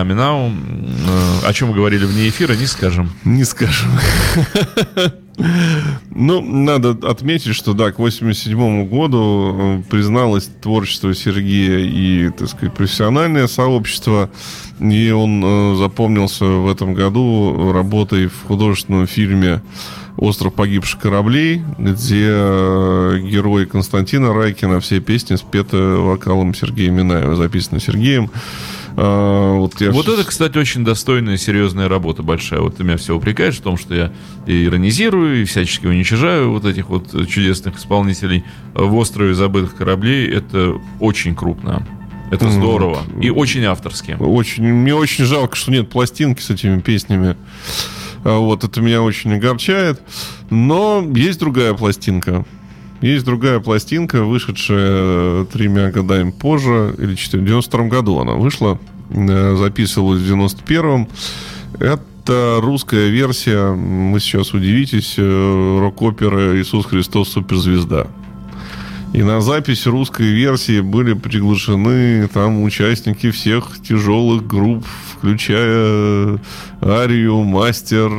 Аминау. 0.02 0.50
Э, 0.50 1.48
О 1.48 1.54
чем 1.54 1.70
мы 1.70 1.76
говорили 1.76 2.06
вне 2.06 2.30
эфира, 2.30 2.54
не 2.54 2.66
скажем. 2.66 3.12
Не 3.24 3.44
скажем. 3.44 3.90
Ну, 6.14 6.42
надо 6.42 6.90
отметить, 7.10 7.56
что 7.56 7.74
да, 7.74 7.92
к 7.92 7.98
87 7.98 8.88
году 8.88 9.56
э, 9.58 9.84
призналось 9.90 10.50
творчество 10.62 11.16
Сергея 11.16 11.80
и, 11.80 12.30
так 12.30 12.50
сказать, 12.50 12.76
профессиональное 12.76 13.48
сообщество. 13.48 14.30
И 14.80 15.10
он 15.10 15.42
э, 15.44 15.76
запомнился 15.78 16.46
в 16.46 16.70
этом 16.70 16.94
году 16.94 17.72
работой 17.74 18.28
в 18.28 18.44
художественном 18.46 19.08
фильме 19.08 19.64
«Остров 20.18 20.54
погибших 20.54 21.00
кораблей», 21.00 21.64
где 21.80 22.28
герой 22.28 23.66
Константина 23.66 24.34
Райкина, 24.34 24.80
все 24.80 25.00
песни 25.00 25.38
спеты 25.38 25.78
вокалом 25.78 26.54
Сергея 26.54 26.92
Минаева, 26.92 27.36
записаны 27.36 27.80
Сергеем. 27.80 28.30
А, 28.98 29.56
Вот, 29.56 29.80
я 29.82 29.92
Вот 29.92 30.08
это, 30.08 30.24
кстати, 30.24 30.58
очень 30.58 30.84
достойная, 30.84 31.38
серьезная 31.38 31.88
работа 31.88 32.24
большая. 32.24 32.62
Вот 32.62 32.78
ты 32.78 32.84
меня 32.84 32.98
все 32.98 33.16
упрекаешь 33.16 33.58
в 33.58 33.62
том, 33.62 33.78
что 33.78 33.94
я 33.94 34.12
и 34.46 34.66
иронизирую, 34.66 35.42
и 35.42 35.46
всячески 35.46 35.88
уничижаю 35.88 36.52
вот 36.52 36.66
этих 36.66 36.90
вот 36.90 37.10
чудесных 37.28 37.78
исполнителей 37.78 38.44
в 38.74 38.96
острове 38.96 39.34
забытых 39.34 39.76
кораблей. 39.76 40.30
Это 40.30 40.80
очень 41.00 41.36
крупно. 41.36 41.86
Это 42.32 42.50
здорово. 42.50 43.00
И 43.22 43.30
очень 43.30 43.66
авторски. 43.66 44.16
Очень, 44.18 44.64
мне 44.64 44.96
очень 44.96 45.26
жалко, 45.26 45.58
что 45.58 45.70
нет 45.72 45.90
пластинки 45.90 46.42
с 46.42 46.50
этими 46.50 46.80
песнями. 46.80 47.36
А 48.24 48.38
Вот, 48.38 48.64
это 48.64 48.82
меня 48.82 49.02
очень 49.02 49.34
огорчает. 49.34 50.02
Но 50.50 51.06
есть 51.14 51.40
другая 51.40 51.74
пластинка. 51.74 52.46
Есть 53.02 53.26
другая 53.26 53.60
пластинка, 53.60 54.24
вышедшая 54.24 55.46
тремя 55.46 55.90
годами 55.92 56.30
позже, 56.32 56.94
или 57.00 57.16
четыре- 57.16 57.44
в 57.44 57.46
92 57.48 57.88
году 57.88 58.20
она 58.20 58.34
вышла, 58.34 58.80
э, 59.10 59.56
записывалась 59.56 60.22
в 60.22 60.26
91-м. 60.26 61.08
Это 61.80 62.60
русская 62.62 63.10
версия, 63.10 63.72
вы 63.72 64.20
сейчас 64.20 64.54
удивитесь, 64.54 65.16
э, 65.18 65.78
рок-оперы 65.80 66.62
«Иисус 66.62 66.86
Христос. 66.86 67.30
Суперзвезда». 67.30 68.08
И 69.14 69.24
на 69.24 69.42
запись 69.42 69.86
русской 69.88 70.28
версии 70.28 70.80
были 70.80 71.14
приглашены 71.14 72.30
там 72.30 72.64
участники 72.64 73.30
всех 73.30 73.82
тяжелых 73.86 74.48
групп, 74.48 74.86
включая 75.18 76.40
арию, 76.82 77.44
мастер 77.44 78.10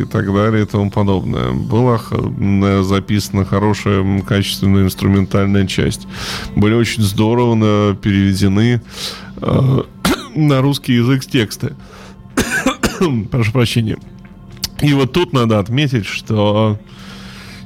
и 0.00 0.04
так 0.06 0.32
далее 0.34 0.64
и 0.64 0.66
тому 0.66 0.90
подобное. 0.90 1.52
Была 1.52 2.00
м, 2.10 2.82
записана 2.82 3.44
хорошая, 3.44 4.22
качественная 4.22 4.84
инструментальная 4.84 5.68
часть. 5.68 6.08
Были 6.56 6.74
очень 6.74 7.04
здорово 7.04 7.94
переведены 7.94 8.82
э, 9.36 9.82
на 10.34 10.60
русский 10.62 10.94
язык 10.94 11.24
тексты. 11.26 11.76
Прошу 13.30 13.52
прощения. 13.52 13.98
И 14.82 14.94
вот 14.94 15.12
тут 15.12 15.32
надо 15.32 15.60
отметить, 15.60 16.06
что 16.06 16.76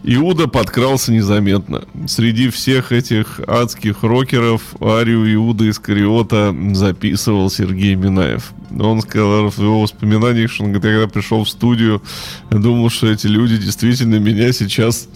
Иуда 0.07 0.49
подкрался 0.49 1.13
незаметно. 1.13 1.85
Среди 2.07 2.51
всех 2.51 2.93
этих 2.93 3.41
адских 3.47 4.03
рокеров 4.03 4.61
арию 4.79 5.33
Иуда 5.35 5.69
Искариота 5.71 6.55
записывал 6.75 7.49
Сергей 7.49 7.95
Минаев. 7.95 8.53
Он 8.79 9.01
сказал 9.01 9.51
в 9.51 9.59
его 9.59 9.83
воспоминаниях, 9.83 10.51
что 10.51 10.65
он 10.65 10.73
говорит, 10.73 10.85
я 10.85 11.01
когда 11.01 11.13
пришел 11.13 11.45
в 11.45 11.49
студию, 11.49 12.03
думал, 12.51 12.91
что 12.91 13.07
эти 13.07 13.27
люди 13.27 13.57
действительно 13.57 14.17
меня 14.17 14.53
сейчас 14.53 15.09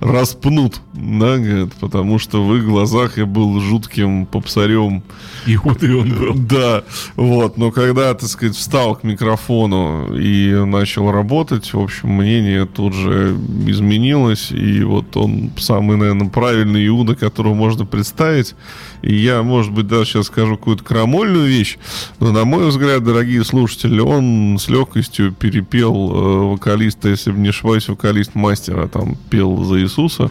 распнут. 0.00 0.80
Да, 0.92 1.38
говорит, 1.38 1.72
потому 1.80 2.18
что 2.18 2.44
в 2.44 2.54
их 2.56 2.64
глазах 2.64 3.18
я 3.18 3.26
был 3.26 3.58
жутким 3.60 4.26
попсарем. 4.26 5.02
Иудой 5.46 5.94
он 5.94 6.14
был. 6.14 6.34
Да, 6.34 6.84
вот, 7.16 7.56
но 7.56 7.70
когда, 7.70 8.12
так 8.14 8.28
сказать, 8.28 8.56
встал 8.56 8.96
к 8.96 9.02
микрофону 9.02 10.14
и 10.14 10.52
начал 10.64 11.10
работать, 11.10 11.72
в 11.72 11.80
общем, 11.80 12.10
мнение 12.10 12.66
тут 12.66 12.94
же 12.94 13.36
изменилось, 13.66 14.35
и 14.50 14.82
вот 14.82 15.16
он 15.16 15.50
самый, 15.58 15.96
наверное, 15.96 16.28
правильный 16.28 16.86
Иуда, 16.86 17.14
которого 17.14 17.54
можно 17.54 17.84
представить. 17.84 18.54
И 19.02 19.14
я, 19.14 19.42
может 19.42 19.72
быть, 19.72 19.86
даже 19.86 20.10
сейчас 20.10 20.26
скажу 20.26 20.56
какую-то 20.56 20.82
крамольную 20.82 21.46
вещь, 21.46 21.78
но, 22.18 22.32
на 22.32 22.44
мой 22.44 22.66
взгляд, 22.66 23.04
дорогие 23.04 23.44
слушатели, 23.44 24.00
он 24.00 24.58
с 24.58 24.68
легкостью 24.68 25.32
перепел 25.32 25.94
э, 25.94 26.52
вокалиста, 26.52 27.08
если 27.08 27.30
бы 27.30 27.38
не 27.38 27.50
ошибаюсь, 27.50 27.88
вокалист 27.88 28.34
мастера, 28.34 28.88
там, 28.88 29.16
пел 29.30 29.62
за 29.64 29.80
Иисуса. 29.80 30.30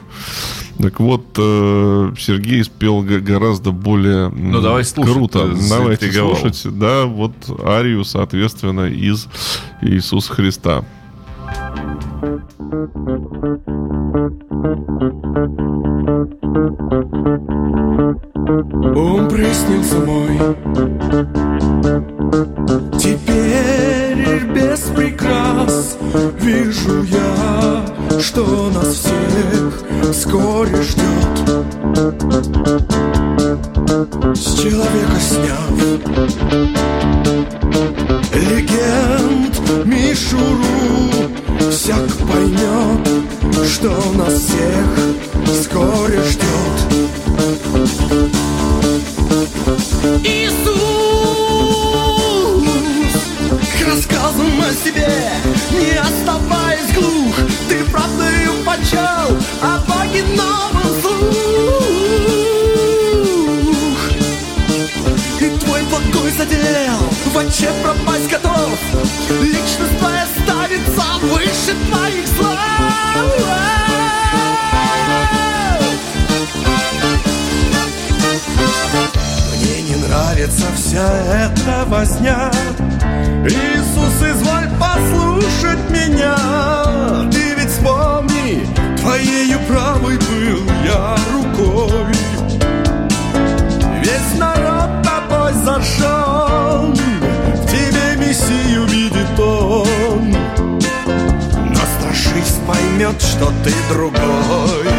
Так 0.81 0.99
вот, 0.99 1.25
э, 1.37 2.11
Сергей 2.17 2.63
спел 2.63 3.01
гораздо 3.01 3.71
более 3.71 4.29
Ну, 4.29 4.61
давай 4.61 4.83
слушать, 4.83 5.13
круто. 5.13 5.55
ты 5.55 5.69
Давайте 5.69 6.11
слушать, 6.11 6.61
да, 6.65 7.05
вот 7.05 7.33
арию, 7.63 8.03
соответственно, 8.03 8.87
из 8.87 9.27
Иисуса 9.81 10.33
Христа. 10.33 10.83
Он 18.95 19.29
приснился 19.29 19.95
мой. 19.99 20.37
Теперь 22.99 24.43
без 24.53 24.79
прикрас 24.93 25.97
Вижу 26.41 27.03
я, 27.03 27.85
что 28.19 28.69
нас 28.71 28.87
всех 28.87 29.83
вскоре 30.11 30.81
ждет 30.81 31.33
С 34.35 34.59
человека 34.61 35.19
сняв. 35.21 35.71
Легенд 38.33 39.85
мишуру 39.85 41.44
Всяк 41.75 42.07
поймет, 42.31 43.05
что 43.69 43.89
нас 44.13 44.33
всех 44.33 44.87
вскоре 45.45 46.23
ждет 46.23 46.77
Иисус, 50.23 50.73
к 53.77 53.87
рассказам 53.87 54.61
о 54.61 54.73
себе 54.73 55.35
не 55.71 55.91
оставаясь 55.97 56.93
глух, 56.93 57.35
ты 57.67 57.83
правдою 57.91 58.53
почал, 58.65 59.37
а 59.61 59.83
боги 59.87 60.23
новым 60.35 61.01
слух. 61.01 61.35
И 65.41 65.49
твой 65.59 65.81
благой 65.83 66.31
задел, 66.31 67.14
в 67.35 67.37
отче 67.37 67.69
пропасть 67.83 68.29
готов, 68.29 68.79
личность 69.41 69.99
твоя 69.99 70.25
ставится 70.41 71.03
выше 71.21 71.75
твоих 71.89 72.27
слов. 72.27 72.57
Мне 79.51 79.81
не 79.81 79.95
нравится 80.07 80.65
вся 80.75 81.07
эта 81.49 81.83
возня. 81.87 82.51
Иисус, 83.43 84.15
изволь 84.21 84.69
послушать 84.79 85.89
меня. 85.89 86.37
Ты 87.31 87.55
ведь 87.55 87.69
вспомни, 87.69 88.65
твоею 89.01 89.59
правой 89.67 90.17
был 90.17 90.63
я 90.85 91.17
рукой. 91.33 92.13
Весь 94.01 94.39
народ 94.39 95.03
тобой 95.03 95.51
В 95.53 97.14
тебе 98.35 98.55
Мессию 98.55 98.85
видит 98.85 99.39
он 99.39 100.31
Но 101.69 101.79
страшись 101.99 102.59
поймет, 102.67 103.21
что 103.21 103.51
ты 103.63 103.71
другой. 103.89 104.89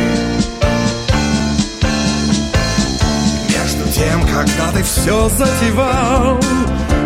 Между 3.48 3.84
тем, 3.92 4.22
когда 4.22 4.72
ты 4.72 4.82
все 4.82 5.28
затевал 5.30 6.40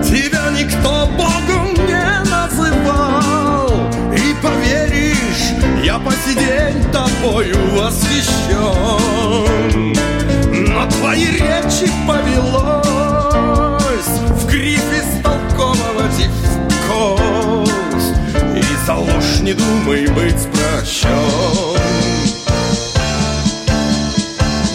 Тебя 0.02 0.50
никто 0.56 1.06
Богом 1.16 1.74
не 1.86 2.22
называл. 2.30 3.70
И 4.12 4.34
поверишь, 4.42 5.52
я 5.84 5.98
по 5.98 6.12
сей 6.12 6.34
день 6.34 6.84
тобою 6.92 7.56
восхищен 7.74 9.00
Но 10.68 10.86
твои 10.90 11.26
речи 11.26 11.90
повелось 12.06 12.90
Гриф 15.20 15.26
истолковывать 15.26 16.20
и 18.56 18.86
за 18.86 18.94
ложь 18.94 19.40
не 19.42 19.52
думай 19.52 20.06
быть 20.08 20.48
прощен 20.52 21.10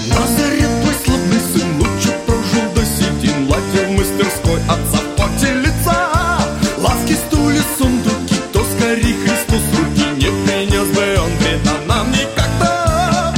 Назарет 0.09 0.69
твой 0.81 0.95
славный 1.03 1.39
сын 1.53 1.79
лучше 1.79 2.13
прожил 2.25 2.71
до 2.75 2.85
седин 2.85 3.49
Ладил 3.49 3.85
в 3.87 3.91
мастерской 3.97 4.59
в 4.59 5.15
поте 5.17 5.53
лица. 5.53 6.39
Лавки, 6.77 7.13
стулья, 7.13 7.61
сундуки, 7.77 8.35
то 8.53 8.63
скорей 8.63 9.15
Христос 9.23 9.63
руки. 9.77 10.05
Не 10.15 10.29
принес 10.45 10.87
бы 10.95 11.21
он 11.21 11.31
вреда 11.37 11.73
нам 11.87 12.11
никогда. 12.11 13.33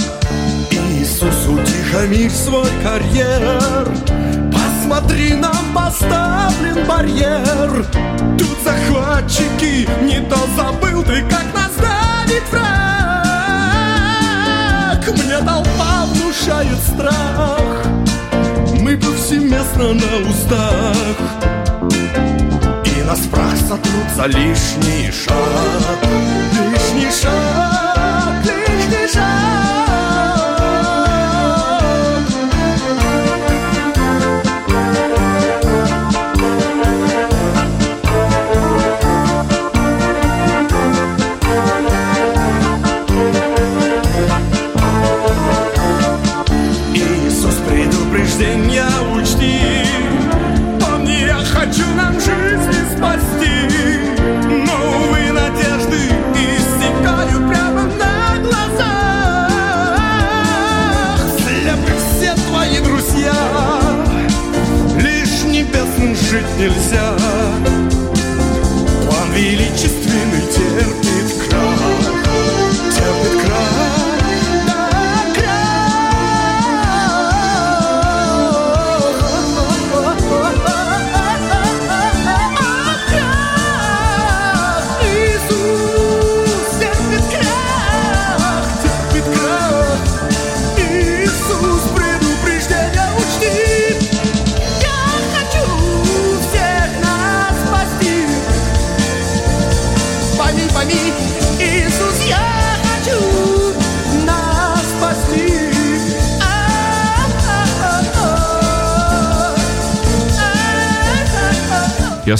Иисус, 0.72 1.47
утихомирь 1.47 2.32
свой 2.32 2.70
карьер 2.84 4.16
Посмотри, 4.88 5.34
нам 5.34 5.74
поставлен 5.76 6.88
барьер. 6.88 7.86
Тут 8.38 8.58
захватчики, 8.64 9.86
не 10.02 10.22
то 10.30 10.38
забыл 10.56 11.04
ты, 11.04 11.24
как 11.24 11.54
нас 11.54 11.74
давит 11.76 12.44
враг. 12.50 12.64
Мне 15.12 15.40
толпа 15.40 16.06
внушает 16.06 16.80
страх. 16.80 17.84
Мы 18.80 18.96
повсеместно 18.96 19.94
на 19.94 20.30
устах. 20.30 21.18
И 22.86 23.04
нас 23.04 23.20
прах 23.30 23.58
сотрут 23.58 24.10
за 24.16 24.28
лишний 24.28 25.12
шаг. 25.12 26.00
Лишний 26.72 27.12
шаг, 27.12 28.46
лишний 28.46 29.08
шаг 29.14 29.66
нельзя 66.58 67.66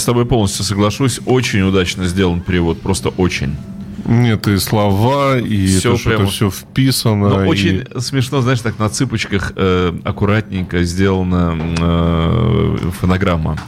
тобой 0.08 0.24
полностью 0.26 0.64
соглашусь. 0.64 1.20
Очень 1.26 1.60
удачно 1.62 2.06
сделан 2.06 2.40
перевод. 2.40 2.80
Просто 2.80 3.10
очень. 3.10 3.56
Нет, 4.06 4.48
и 4.48 4.56
слова, 4.58 5.38
и 5.38 5.66
Всё 5.66 5.90
это, 5.90 5.98
что 5.98 6.10
это 6.10 6.18
прямо- 6.18 6.30
все 6.30 6.50
вписано. 6.50 7.28
Но 7.28 7.44
и- 7.44 7.48
очень 7.48 7.84
смешно, 8.00 8.40
знаешь, 8.40 8.60
так 8.60 8.78
на 8.78 8.88
цыпочках 8.88 9.52
э, 9.56 9.92
аккуратненько 10.04 10.82
сделана 10.84 11.56
э, 11.78 12.76
фонограмма. 13.00 13.58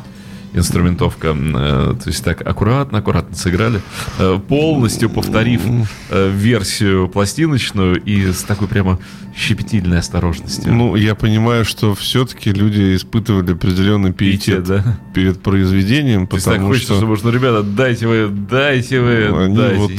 Инструментовка, 0.52 1.28
э, 1.28 1.94
то 2.02 2.08
есть 2.08 2.24
так 2.24 2.46
аккуратно, 2.46 2.98
аккуратно 2.98 3.36
сыграли, 3.36 3.80
э, 4.18 4.38
полностью 4.48 5.08
повторив 5.08 5.62
э, 6.10 6.30
версию 6.30 7.08
пластиночную 7.08 8.02
и 8.02 8.32
с 8.32 8.42
такой 8.42 8.66
прямо 8.66 8.98
щепетильной 9.36 9.98
осторожностью. 9.98 10.72
Ну, 10.74 10.96
я 10.96 11.14
понимаю, 11.14 11.64
что 11.64 11.94
все-таки 11.94 12.50
люди 12.52 12.96
испытывали 12.96 13.52
определенный 13.52 14.12
пиетет, 14.12 14.66
Пиетет, 14.66 14.84
да? 14.84 14.98
перед 15.14 15.40
произведением, 15.40 16.26
То 16.26 16.36
есть 16.36 16.46
так 16.46 16.54
потому 16.54 16.72
хочется, 16.72 16.94
что... 16.94 17.14
чтобы, 17.14 17.16
ну, 17.22 17.30
ребята, 17.30 17.62
дайте 17.62 18.06
вы, 18.08 18.28
дайте 18.28 19.00
вы, 19.00 19.44
Они 19.44 19.56
дайте. 19.56 19.76
вот 19.76 19.90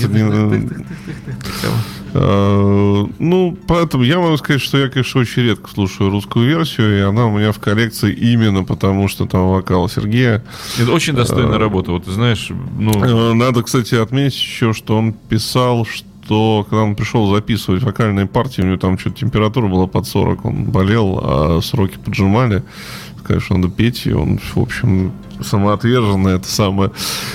Э, 2.14 3.06
Ну, 3.20 3.58
поэтому 3.68 4.04
я 4.04 4.20
могу 4.20 4.38
сказать, 4.38 4.62
что 4.62 4.78
я, 4.78 4.90
конечно, 4.90 5.22
очень 5.22 5.44
редко 5.44 5.70
слушаю 5.70 6.10
русскую 6.10 6.48
версию, 6.48 6.98
и 7.00 7.02
она 7.02 7.26
у 7.28 7.38
меня 7.38 7.52
в 7.52 7.60
коллекции 7.60 8.14
именно 8.14 8.64
потому, 8.64 9.08
что 9.08 9.26
там 9.26 9.50
вокал 9.50 9.88
Сергея. 9.90 10.44
Это 10.80 10.92
очень 10.92 11.14
достойная 11.14 11.58
работа, 11.58 11.92
вот 11.92 12.06
ты 12.06 12.12
знаешь, 12.12 12.50
ну, 12.78 12.92
Э, 13.04 13.34
Надо, 13.34 13.64
кстати, 13.64 13.96
отметить 13.96 14.38
еще, 14.40 14.74
что 14.74 14.98
он 14.98 15.14
писал, 15.14 15.86
что 15.86 16.66
когда 16.70 16.84
он 16.84 16.96
пришел 16.96 17.34
записывать 17.34 17.84
вокальные 17.84 18.26
партии, 18.26 18.62
у 18.62 18.66
него 18.66 18.78
там 18.78 18.98
что-то 18.98 19.18
температура 19.18 19.68
была 19.68 19.88
под 19.88 20.08
40, 20.08 20.46
он 20.46 20.64
болел, 20.66 21.20
а 21.22 21.60
сроки 21.62 21.98
поджимали. 22.04 22.64
Что 23.40 23.58
надо 23.58 23.74
петь, 23.74 24.06
и 24.06 24.14
он, 24.14 24.40
в 24.40 24.58
общем, 24.58 25.12
самоотверженно 25.42 26.30
это 26.30 26.48
самое 26.48 26.92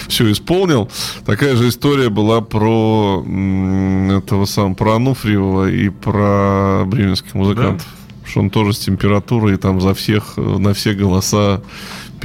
все 0.08 0.30
исполнил. 0.30 0.90
Такая 1.24 1.56
же 1.56 1.68
история 1.68 2.08
была 2.08 2.40
про 2.40 3.24
этого 3.24 4.44
самого, 4.44 4.74
про 4.74 4.96
Ануфриева 4.96 5.70
и 5.70 5.88
про 5.88 6.84
бременских 6.86 7.34
музыкантов. 7.34 7.86
Что 8.24 8.40
он 8.40 8.50
тоже 8.50 8.72
с 8.72 8.78
температурой 8.78 9.56
там 9.56 9.80
за 9.80 9.94
всех, 9.94 10.34
э, 10.36 10.40
на 10.40 10.74
все 10.74 10.94
голоса 10.94 11.62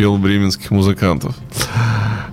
пел 0.01 0.17
бременских 0.17 0.71
музыкантов. 0.71 1.35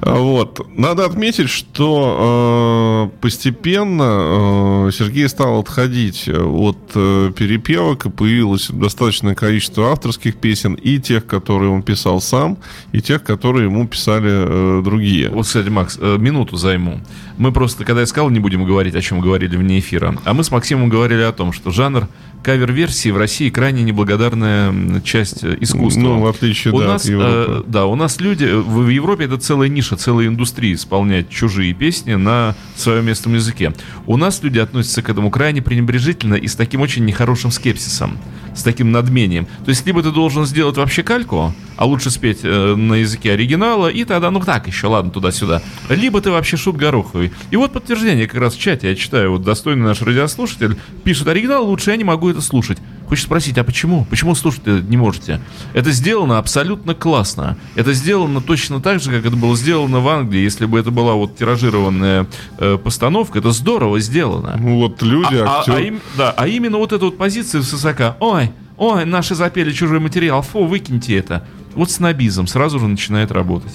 Вот. 0.00 0.66
Надо 0.74 1.04
отметить, 1.04 1.50
что 1.50 3.10
э, 3.12 3.20
постепенно 3.20 4.86
э, 4.86 4.90
Сергей 4.90 5.28
стал 5.28 5.60
отходить 5.60 6.30
от 6.30 6.78
э, 6.94 7.30
перепевок, 7.36 8.06
и 8.06 8.10
появилось 8.10 8.70
достаточное 8.70 9.34
количество 9.34 9.92
авторских 9.92 10.36
песен, 10.36 10.74
и 10.74 10.98
тех, 10.98 11.26
которые 11.26 11.70
он 11.70 11.82
писал 11.82 12.22
сам, 12.22 12.56
и 12.92 13.02
тех, 13.02 13.22
которые 13.22 13.66
ему 13.66 13.86
писали 13.86 14.30
э, 14.30 14.82
другие. 14.82 15.28
Вот, 15.28 15.44
кстати, 15.44 15.68
Макс, 15.68 15.98
э, 16.00 16.16
минуту 16.18 16.56
займу. 16.56 17.00
Мы 17.36 17.52
просто, 17.52 17.84
когда 17.84 18.00
я 18.00 18.06
сказал, 18.06 18.30
не 18.30 18.40
будем 18.40 18.64
говорить, 18.64 18.94
о 18.94 19.02
чем 19.02 19.20
говорили 19.20 19.58
вне 19.58 19.78
эфира, 19.78 20.16
а 20.24 20.32
мы 20.32 20.42
с 20.42 20.50
Максимом 20.50 20.88
говорили 20.88 21.20
о 21.20 21.32
том, 21.32 21.52
что 21.52 21.70
жанр 21.70 22.08
кавер-версии 22.48 23.10
в 23.10 23.18
России 23.18 23.50
крайне 23.50 23.82
неблагодарная 23.82 25.02
часть 25.02 25.44
э, 25.44 25.58
искусства. 25.60 26.00
Ну, 26.00 26.20
в 26.20 26.26
отличие, 26.26 26.72
у 26.72 26.80
да, 26.80 26.86
нас, 26.86 27.04
от 27.04 27.10
Европы. 27.10 27.30
э, 27.30 27.62
да, 27.66 27.84
у 27.84 27.94
нас 27.94 28.22
люди, 28.22 28.44
э, 28.44 28.56
в, 28.56 28.84
в 28.84 28.88
Европе 28.88 29.24
это 29.24 29.36
целая 29.36 29.68
ниша, 29.68 29.96
целая 29.96 30.28
индустрия 30.28 30.72
исполнять 30.72 31.28
чужие 31.28 31.74
песни 31.74 32.14
на 32.14 32.56
своем 32.74 33.04
местном 33.04 33.34
языке. 33.34 33.74
У 34.06 34.16
нас 34.16 34.42
люди 34.42 34.58
относятся 34.60 35.02
к 35.02 35.10
этому 35.10 35.30
крайне 35.30 35.60
пренебрежительно 35.60 36.36
и 36.36 36.48
с 36.48 36.54
таким 36.54 36.80
очень 36.80 37.04
нехорошим 37.04 37.50
скепсисом, 37.50 38.16
с 38.58 38.62
таким 38.62 38.92
надмением. 38.92 39.46
То 39.64 39.70
есть, 39.70 39.86
либо 39.86 40.02
ты 40.02 40.10
должен 40.10 40.44
сделать 40.44 40.76
вообще 40.76 41.02
кальку, 41.02 41.54
а 41.76 41.84
лучше 41.86 42.10
спеть 42.10 42.40
э, 42.42 42.74
на 42.74 42.94
языке 42.94 43.32
оригинала, 43.32 43.88
и 43.88 44.04
тогда, 44.04 44.30
ну 44.30 44.40
так 44.40 44.66
еще, 44.66 44.88
ладно, 44.88 45.10
туда-сюда. 45.10 45.62
Либо 45.88 46.20
ты 46.20 46.30
вообще 46.30 46.56
шут 46.56 46.76
гороховый. 46.76 47.32
И 47.50 47.56
вот 47.56 47.72
подтверждение 47.72 48.26
как 48.26 48.40
раз 48.40 48.54
в 48.54 48.60
чате, 48.60 48.88
я 48.88 48.94
читаю, 48.96 49.32
вот 49.32 49.42
достойный 49.42 49.84
наш 49.84 50.02
радиослушатель 50.02 50.76
пишет 51.04 51.28
оригинал, 51.28 51.66
лучше 51.66 51.90
я 51.90 51.96
не 51.96 52.04
могу 52.04 52.28
это 52.28 52.40
слушать. 52.40 52.78
Хочешь 53.08 53.24
спросить, 53.24 53.56
а 53.56 53.64
почему? 53.64 54.04
Почему 54.10 54.34
слушать 54.34 54.66
не 54.66 54.96
можете? 54.98 55.40
Это 55.72 55.90
сделано 55.92 56.36
абсолютно 56.38 56.94
классно. 56.94 57.56
Это 57.74 57.94
сделано 57.94 58.42
точно 58.42 58.80
так 58.80 59.00
же, 59.00 59.10
как 59.10 59.24
это 59.24 59.34
было 59.34 59.56
сделано 59.56 60.00
в 60.00 60.08
Англии. 60.08 60.40
Если 60.42 60.66
бы 60.66 60.78
это 60.78 60.90
была 60.90 61.14
вот 61.14 61.36
тиражированная 61.36 62.26
э, 62.58 62.76
постановка, 62.76 63.38
это 63.38 63.50
здорово 63.52 63.98
сделано. 64.00 64.56
Ну, 64.60 64.76
вот 64.80 65.00
люди, 65.02 65.36
А, 65.36 65.60
а- 65.60 65.62
актер- 65.64 65.74
а 65.76 65.80
им- 65.80 66.00
да, 66.18 66.32
а 66.36 66.46
именно 66.46 66.76
вот 66.76 66.92
эта 66.92 67.06
вот 67.06 67.16
позиция 67.16 67.62
с 67.62 67.72
высока. 67.72 68.16
Ой, 68.20 68.50
ой, 68.76 69.06
наши 69.06 69.34
запели 69.34 69.72
чужой 69.72 70.00
материал, 70.00 70.42
фу, 70.42 70.64
выкиньте 70.66 71.16
это. 71.16 71.46
Вот 71.74 71.90
снобизм 71.90 72.46
сразу 72.46 72.78
же 72.78 72.88
начинает 72.88 73.30
работать. 73.32 73.72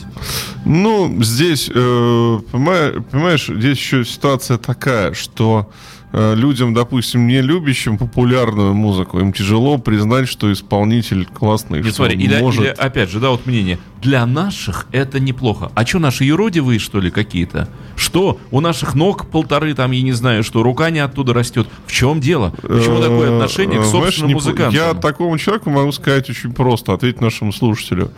Ну, 0.66 1.24
здесь, 1.24 1.70
э, 1.74 2.40
понимаешь, 2.52 3.48
здесь 3.48 3.78
еще 3.78 4.06
ситуация 4.06 4.58
такая, 4.58 5.14
что 5.14 5.72
людям, 6.14 6.74
допустим, 6.74 7.28
не 7.28 7.42
любящим 7.42 7.98
популярную 7.98 8.74
музыку, 8.74 9.20
им 9.20 9.34
тяжело 9.34 9.78
признать, 9.80 10.28
что 10.28 10.52
исполнитель 10.54 11.26
классный, 11.26 11.80
Нет, 11.80 11.88
что 11.88 11.96
смотри, 11.96 12.18
или, 12.24 12.40
может... 12.40 12.62
или, 12.62 12.70
опять 12.70 13.10
же, 13.10 13.20
да, 13.20 13.32
вот 13.32 13.46
мнение. 13.46 13.80
Для 14.02 14.26
наших 14.26 14.86
это 14.92 15.20
неплохо. 15.20 15.72
А 15.76 15.86
что, 15.86 16.00
наши 16.00 16.26
юродивые, 16.26 16.78
что 16.78 17.00
ли, 17.00 17.10
какие-то? 17.10 17.70
Что? 17.96 18.38
У 18.52 18.60
наших 18.60 18.96
ног 18.96 19.28
полторы, 19.28 19.74
там, 19.74 19.92
я 19.92 20.02
не 20.02 20.12
знаю, 20.12 20.44
что 20.44 20.62
рука 20.62 20.90
не 20.90 21.00
оттуда 21.00 21.34
растет. 21.34 21.68
В 21.88 21.92
чем 21.92 22.20
дело? 22.20 22.54
Почему 22.62 23.02
такое 23.02 23.34
отношение 23.34 23.80
к 23.80 23.84
Э, 23.84 23.86
собственным 23.86 24.34
музыкантам? 24.34 24.74
Я 24.74 24.94
такому 24.94 25.38
человеку 25.38 25.70
могу 25.70 25.92
сказать 25.92 26.30
очень 26.30 26.54
просто, 26.54 26.94
ответить 26.94 27.22
нашему 27.22 27.52
слушателю. 27.54 28.12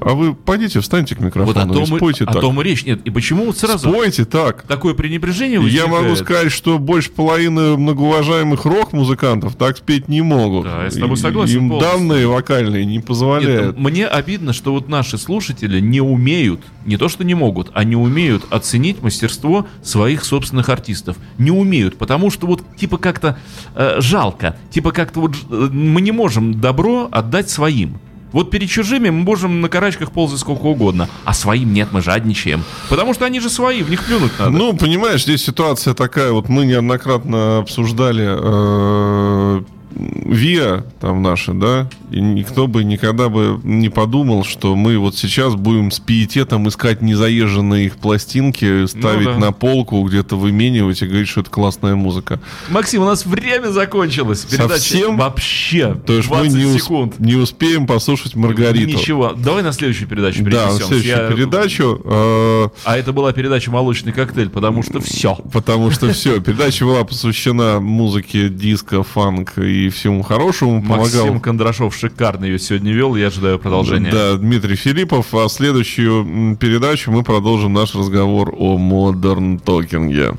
А 0.00 0.14
вы 0.14 0.34
пойдите, 0.34 0.80
встаньте 0.80 1.14
к 1.14 1.18
Вот 1.18 1.26
микрофону 1.26 1.60
о 1.72 1.74
том, 1.74 1.82
и 1.82 1.94
и, 1.94 1.96
спойте 1.96 2.24
о 2.24 2.32
так. 2.32 2.40
том 2.40 2.60
и 2.60 2.64
речь. 2.64 2.84
Нет, 2.84 3.00
и 3.04 3.10
почему 3.10 3.44
вот 3.46 3.56
сразу 3.58 3.90
Спойте 3.90 4.24
так. 4.24 4.62
такое 4.62 4.94
пренебрежение 4.94 5.54
Я 5.60 5.86
возникает? 5.86 5.90
могу 5.90 6.16
сказать, 6.16 6.52
что 6.52 6.78
больше 6.78 7.10
половины 7.10 7.76
многоуважаемых 7.76 8.64
рок-музыкантов 8.64 9.56
так 9.56 9.76
спеть 9.78 10.08
не 10.08 10.22
могут. 10.22 10.64
Да, 10.64 10.84
я 10.84 10.90
с 10.90 10.94
тобой 10.94 11.14
И- 11.16 11.20
согласен 11.20 11.56
Им 11.58 11.68
полностью. 11.70 11.98
данные 11.98 12.26
вокальные 12.26 12.84
не 12.84 12.96
Нет, 12.96 13.06
позволяют. 13.06 13.78
мне 13.78 14.06
обидно, 14.06 14.52
что 14.52 14.72
вот 14.72 14.88
наши 14.88 15.18
слушатели 15.18 15.80
не 15.80 16.00
умеют, 16.00 16.60
не 16.84 16.96
то 16.96 17.08
что 17.08 17.24
не 17.24 17.34
могут, 17.34 17.70
а 17.74 17.84
не 17.84 17.96
умеют 17.96 18.44
оценить 18.50 19.02
мастерство 19.02 19.66
своих 19.82 20.24
собственных 20.24 20.68
артистов. 20.68 21.16
Не 21.38 21.50
умеют, 21.50 21.96
потому 21.98 22.30
что 22.30 22.46
вот 22.46 22.62
типа 22.76 22.98
как-то 22.98 23.38
э, 23.74 23.96
жалко, 24.00 24.56
типа 24.70 24.92
как-то 24.92 25.20
вот 25.20 25.34
э, 25.50 25.68
мы 25.72 26.00
не 26.00 26.12
можем 26.12 26.60
добро 26.60 27.08
отдать 27.10 27.50
своим. 27.50 27.98
Вот 28.32 28.50
перед 28.50 28.68
чужими 28.68 29.10
мы 29.10 29.22
можем 29.22 29.60
на 29.60 29.68
карачках 29.68 30.12
ползать 30.12 30.40
сколько 30.40 30.62
угодно, 30.62 31.08
а 31.24 31.32
своим 31.32 31.72
нет, 31.72 31.88
мы 31.92 32.02
жадничаем. 32.02 32.64
Потому 32.88 33.14
что 33.14 33.24
они 33.24 33.40
же 33.40 33.48
свои, 33.48 33.82
в 33.82 33.90
них 33.90 34.04
плюнуть 34.04 34.32
надо. 34.38 34.50
Ну, 34.50 34.76
понимаешь, 34.76 35.22
здесь 35.22 35.44
ситуация 35.44 35.94
такая, 35.94 36.32
вот 36.32 36.48
мы 36.48 36.66
неоднократно 36.66 37.58
обсуждали 37.58 38.26
э, 38.28 39.62
ВИА 39.96 40.84
там 41.00 41.22
наши, 41.22 41.52
да, 41.52 41.88
и 42.10 42.20
никто 42.20 42.66
бы 42.66 42.84
никогда 42.84 43.28
бы 43.28 43.58
не 43.64 43.88
подумал, 43.88 44.44
что 44.44 44.76
мы 44.76 44.98
вот 44.98 45.16
сейчас 45.16 45.54
будем 45.54 45.90
с 45.90 45.98
пиететом 46.00 46.68
искать 46.68 47.00
незаезженные 47.02 47.86
их 47.86 47.96
пластинки, 47.96 48.86
ставить 48.86 49.26
Ну 49.26 49.32
да. 49.34 49.38
на 49.38 49.52
полку, 49.52 50.02
где-то 50.02 50.36
выменивать 50.36 51.00
и 51.02 51.06
говорить, 51.06 51.28
что 51.28 51.40
это 51.40 51.50
классная 51.50 51.94
музыка. 51.94 52.40
Максим, 52.68 53.02
у 53.02 53.04
нас 53.06 53.24
время 53.24 53.68
закончилось. 53.68 54.40
Передача 54.50 54.74
Совсем? 54.80 55.16
вообще 55.16 55.94
То 56.06 56.12
есть 56.12 56.28
мы 56.28 56.36
20 56.36 56.54
не, 56.54 56.78
секунд. 56.78 57.18
не 57.18 57.34
успеем 57.36 57.86
послушать 57.86 58.34
Маргариту. 58.36 58.86
Ничего, 58.98 59.32
давай 59.32 59.62
на 59.62 59.72
следующую 59.72 60.08
передачу 60.08 60.42
Да, 60.44 60.50
перенесемся. 60.50 60.80
на 60.80 60.86
следующую 60.86 61.16
Я- 61.16 61.28
передачу. 61.30 62.00
э, 62.04 62.68
А 62.84 62.96
это 62.98 63.12
была 63.12 63.32
передача 63.32 63.70
«Молочный 63.70 64.12
коктейль», 64.12 64.50
потому 64.50 64.82
что 64.82 65.00
все. 65.00 65.34
Потому 65.52 65.90
что 65.90 66.12
все, 66.12 66.40
передача 66.40 66.84
была 66.84 67.04
посвящена 67.04 67.80
музыке, 67.80 68.48
диско, 68.48 69.02
фанк 69.02 69.58
и 69.58 69.85
всему 69.90 70.22
хорошему. 70.22 70.80
Помогал 70.82 71.26
Максим 71.26 71.40
Кондрашов 71.40 71.94
шикарно 71.94 72.44
ее 72.44 72.58
сегодня 72.58 72.92
вел, 72.92 73.16
я 73.16 73.28
ожидаю 73.28 73.58
продолжения. 73.58 74.10
Да, 74.10 74.36
Дмитрий 74.36 74.76
Филиппов. 74.76 75.34
А 75.34 75.48
следующую 75.48 76.56
передачу 76.56 77.10
мы 77.10 77.22
продолжим 77.22 77.72
наш 77.72 77.94
разговор 77.94 78.54
о 78.56 78.78
модерн 78.78 79.58
токинге. 79.58 80.34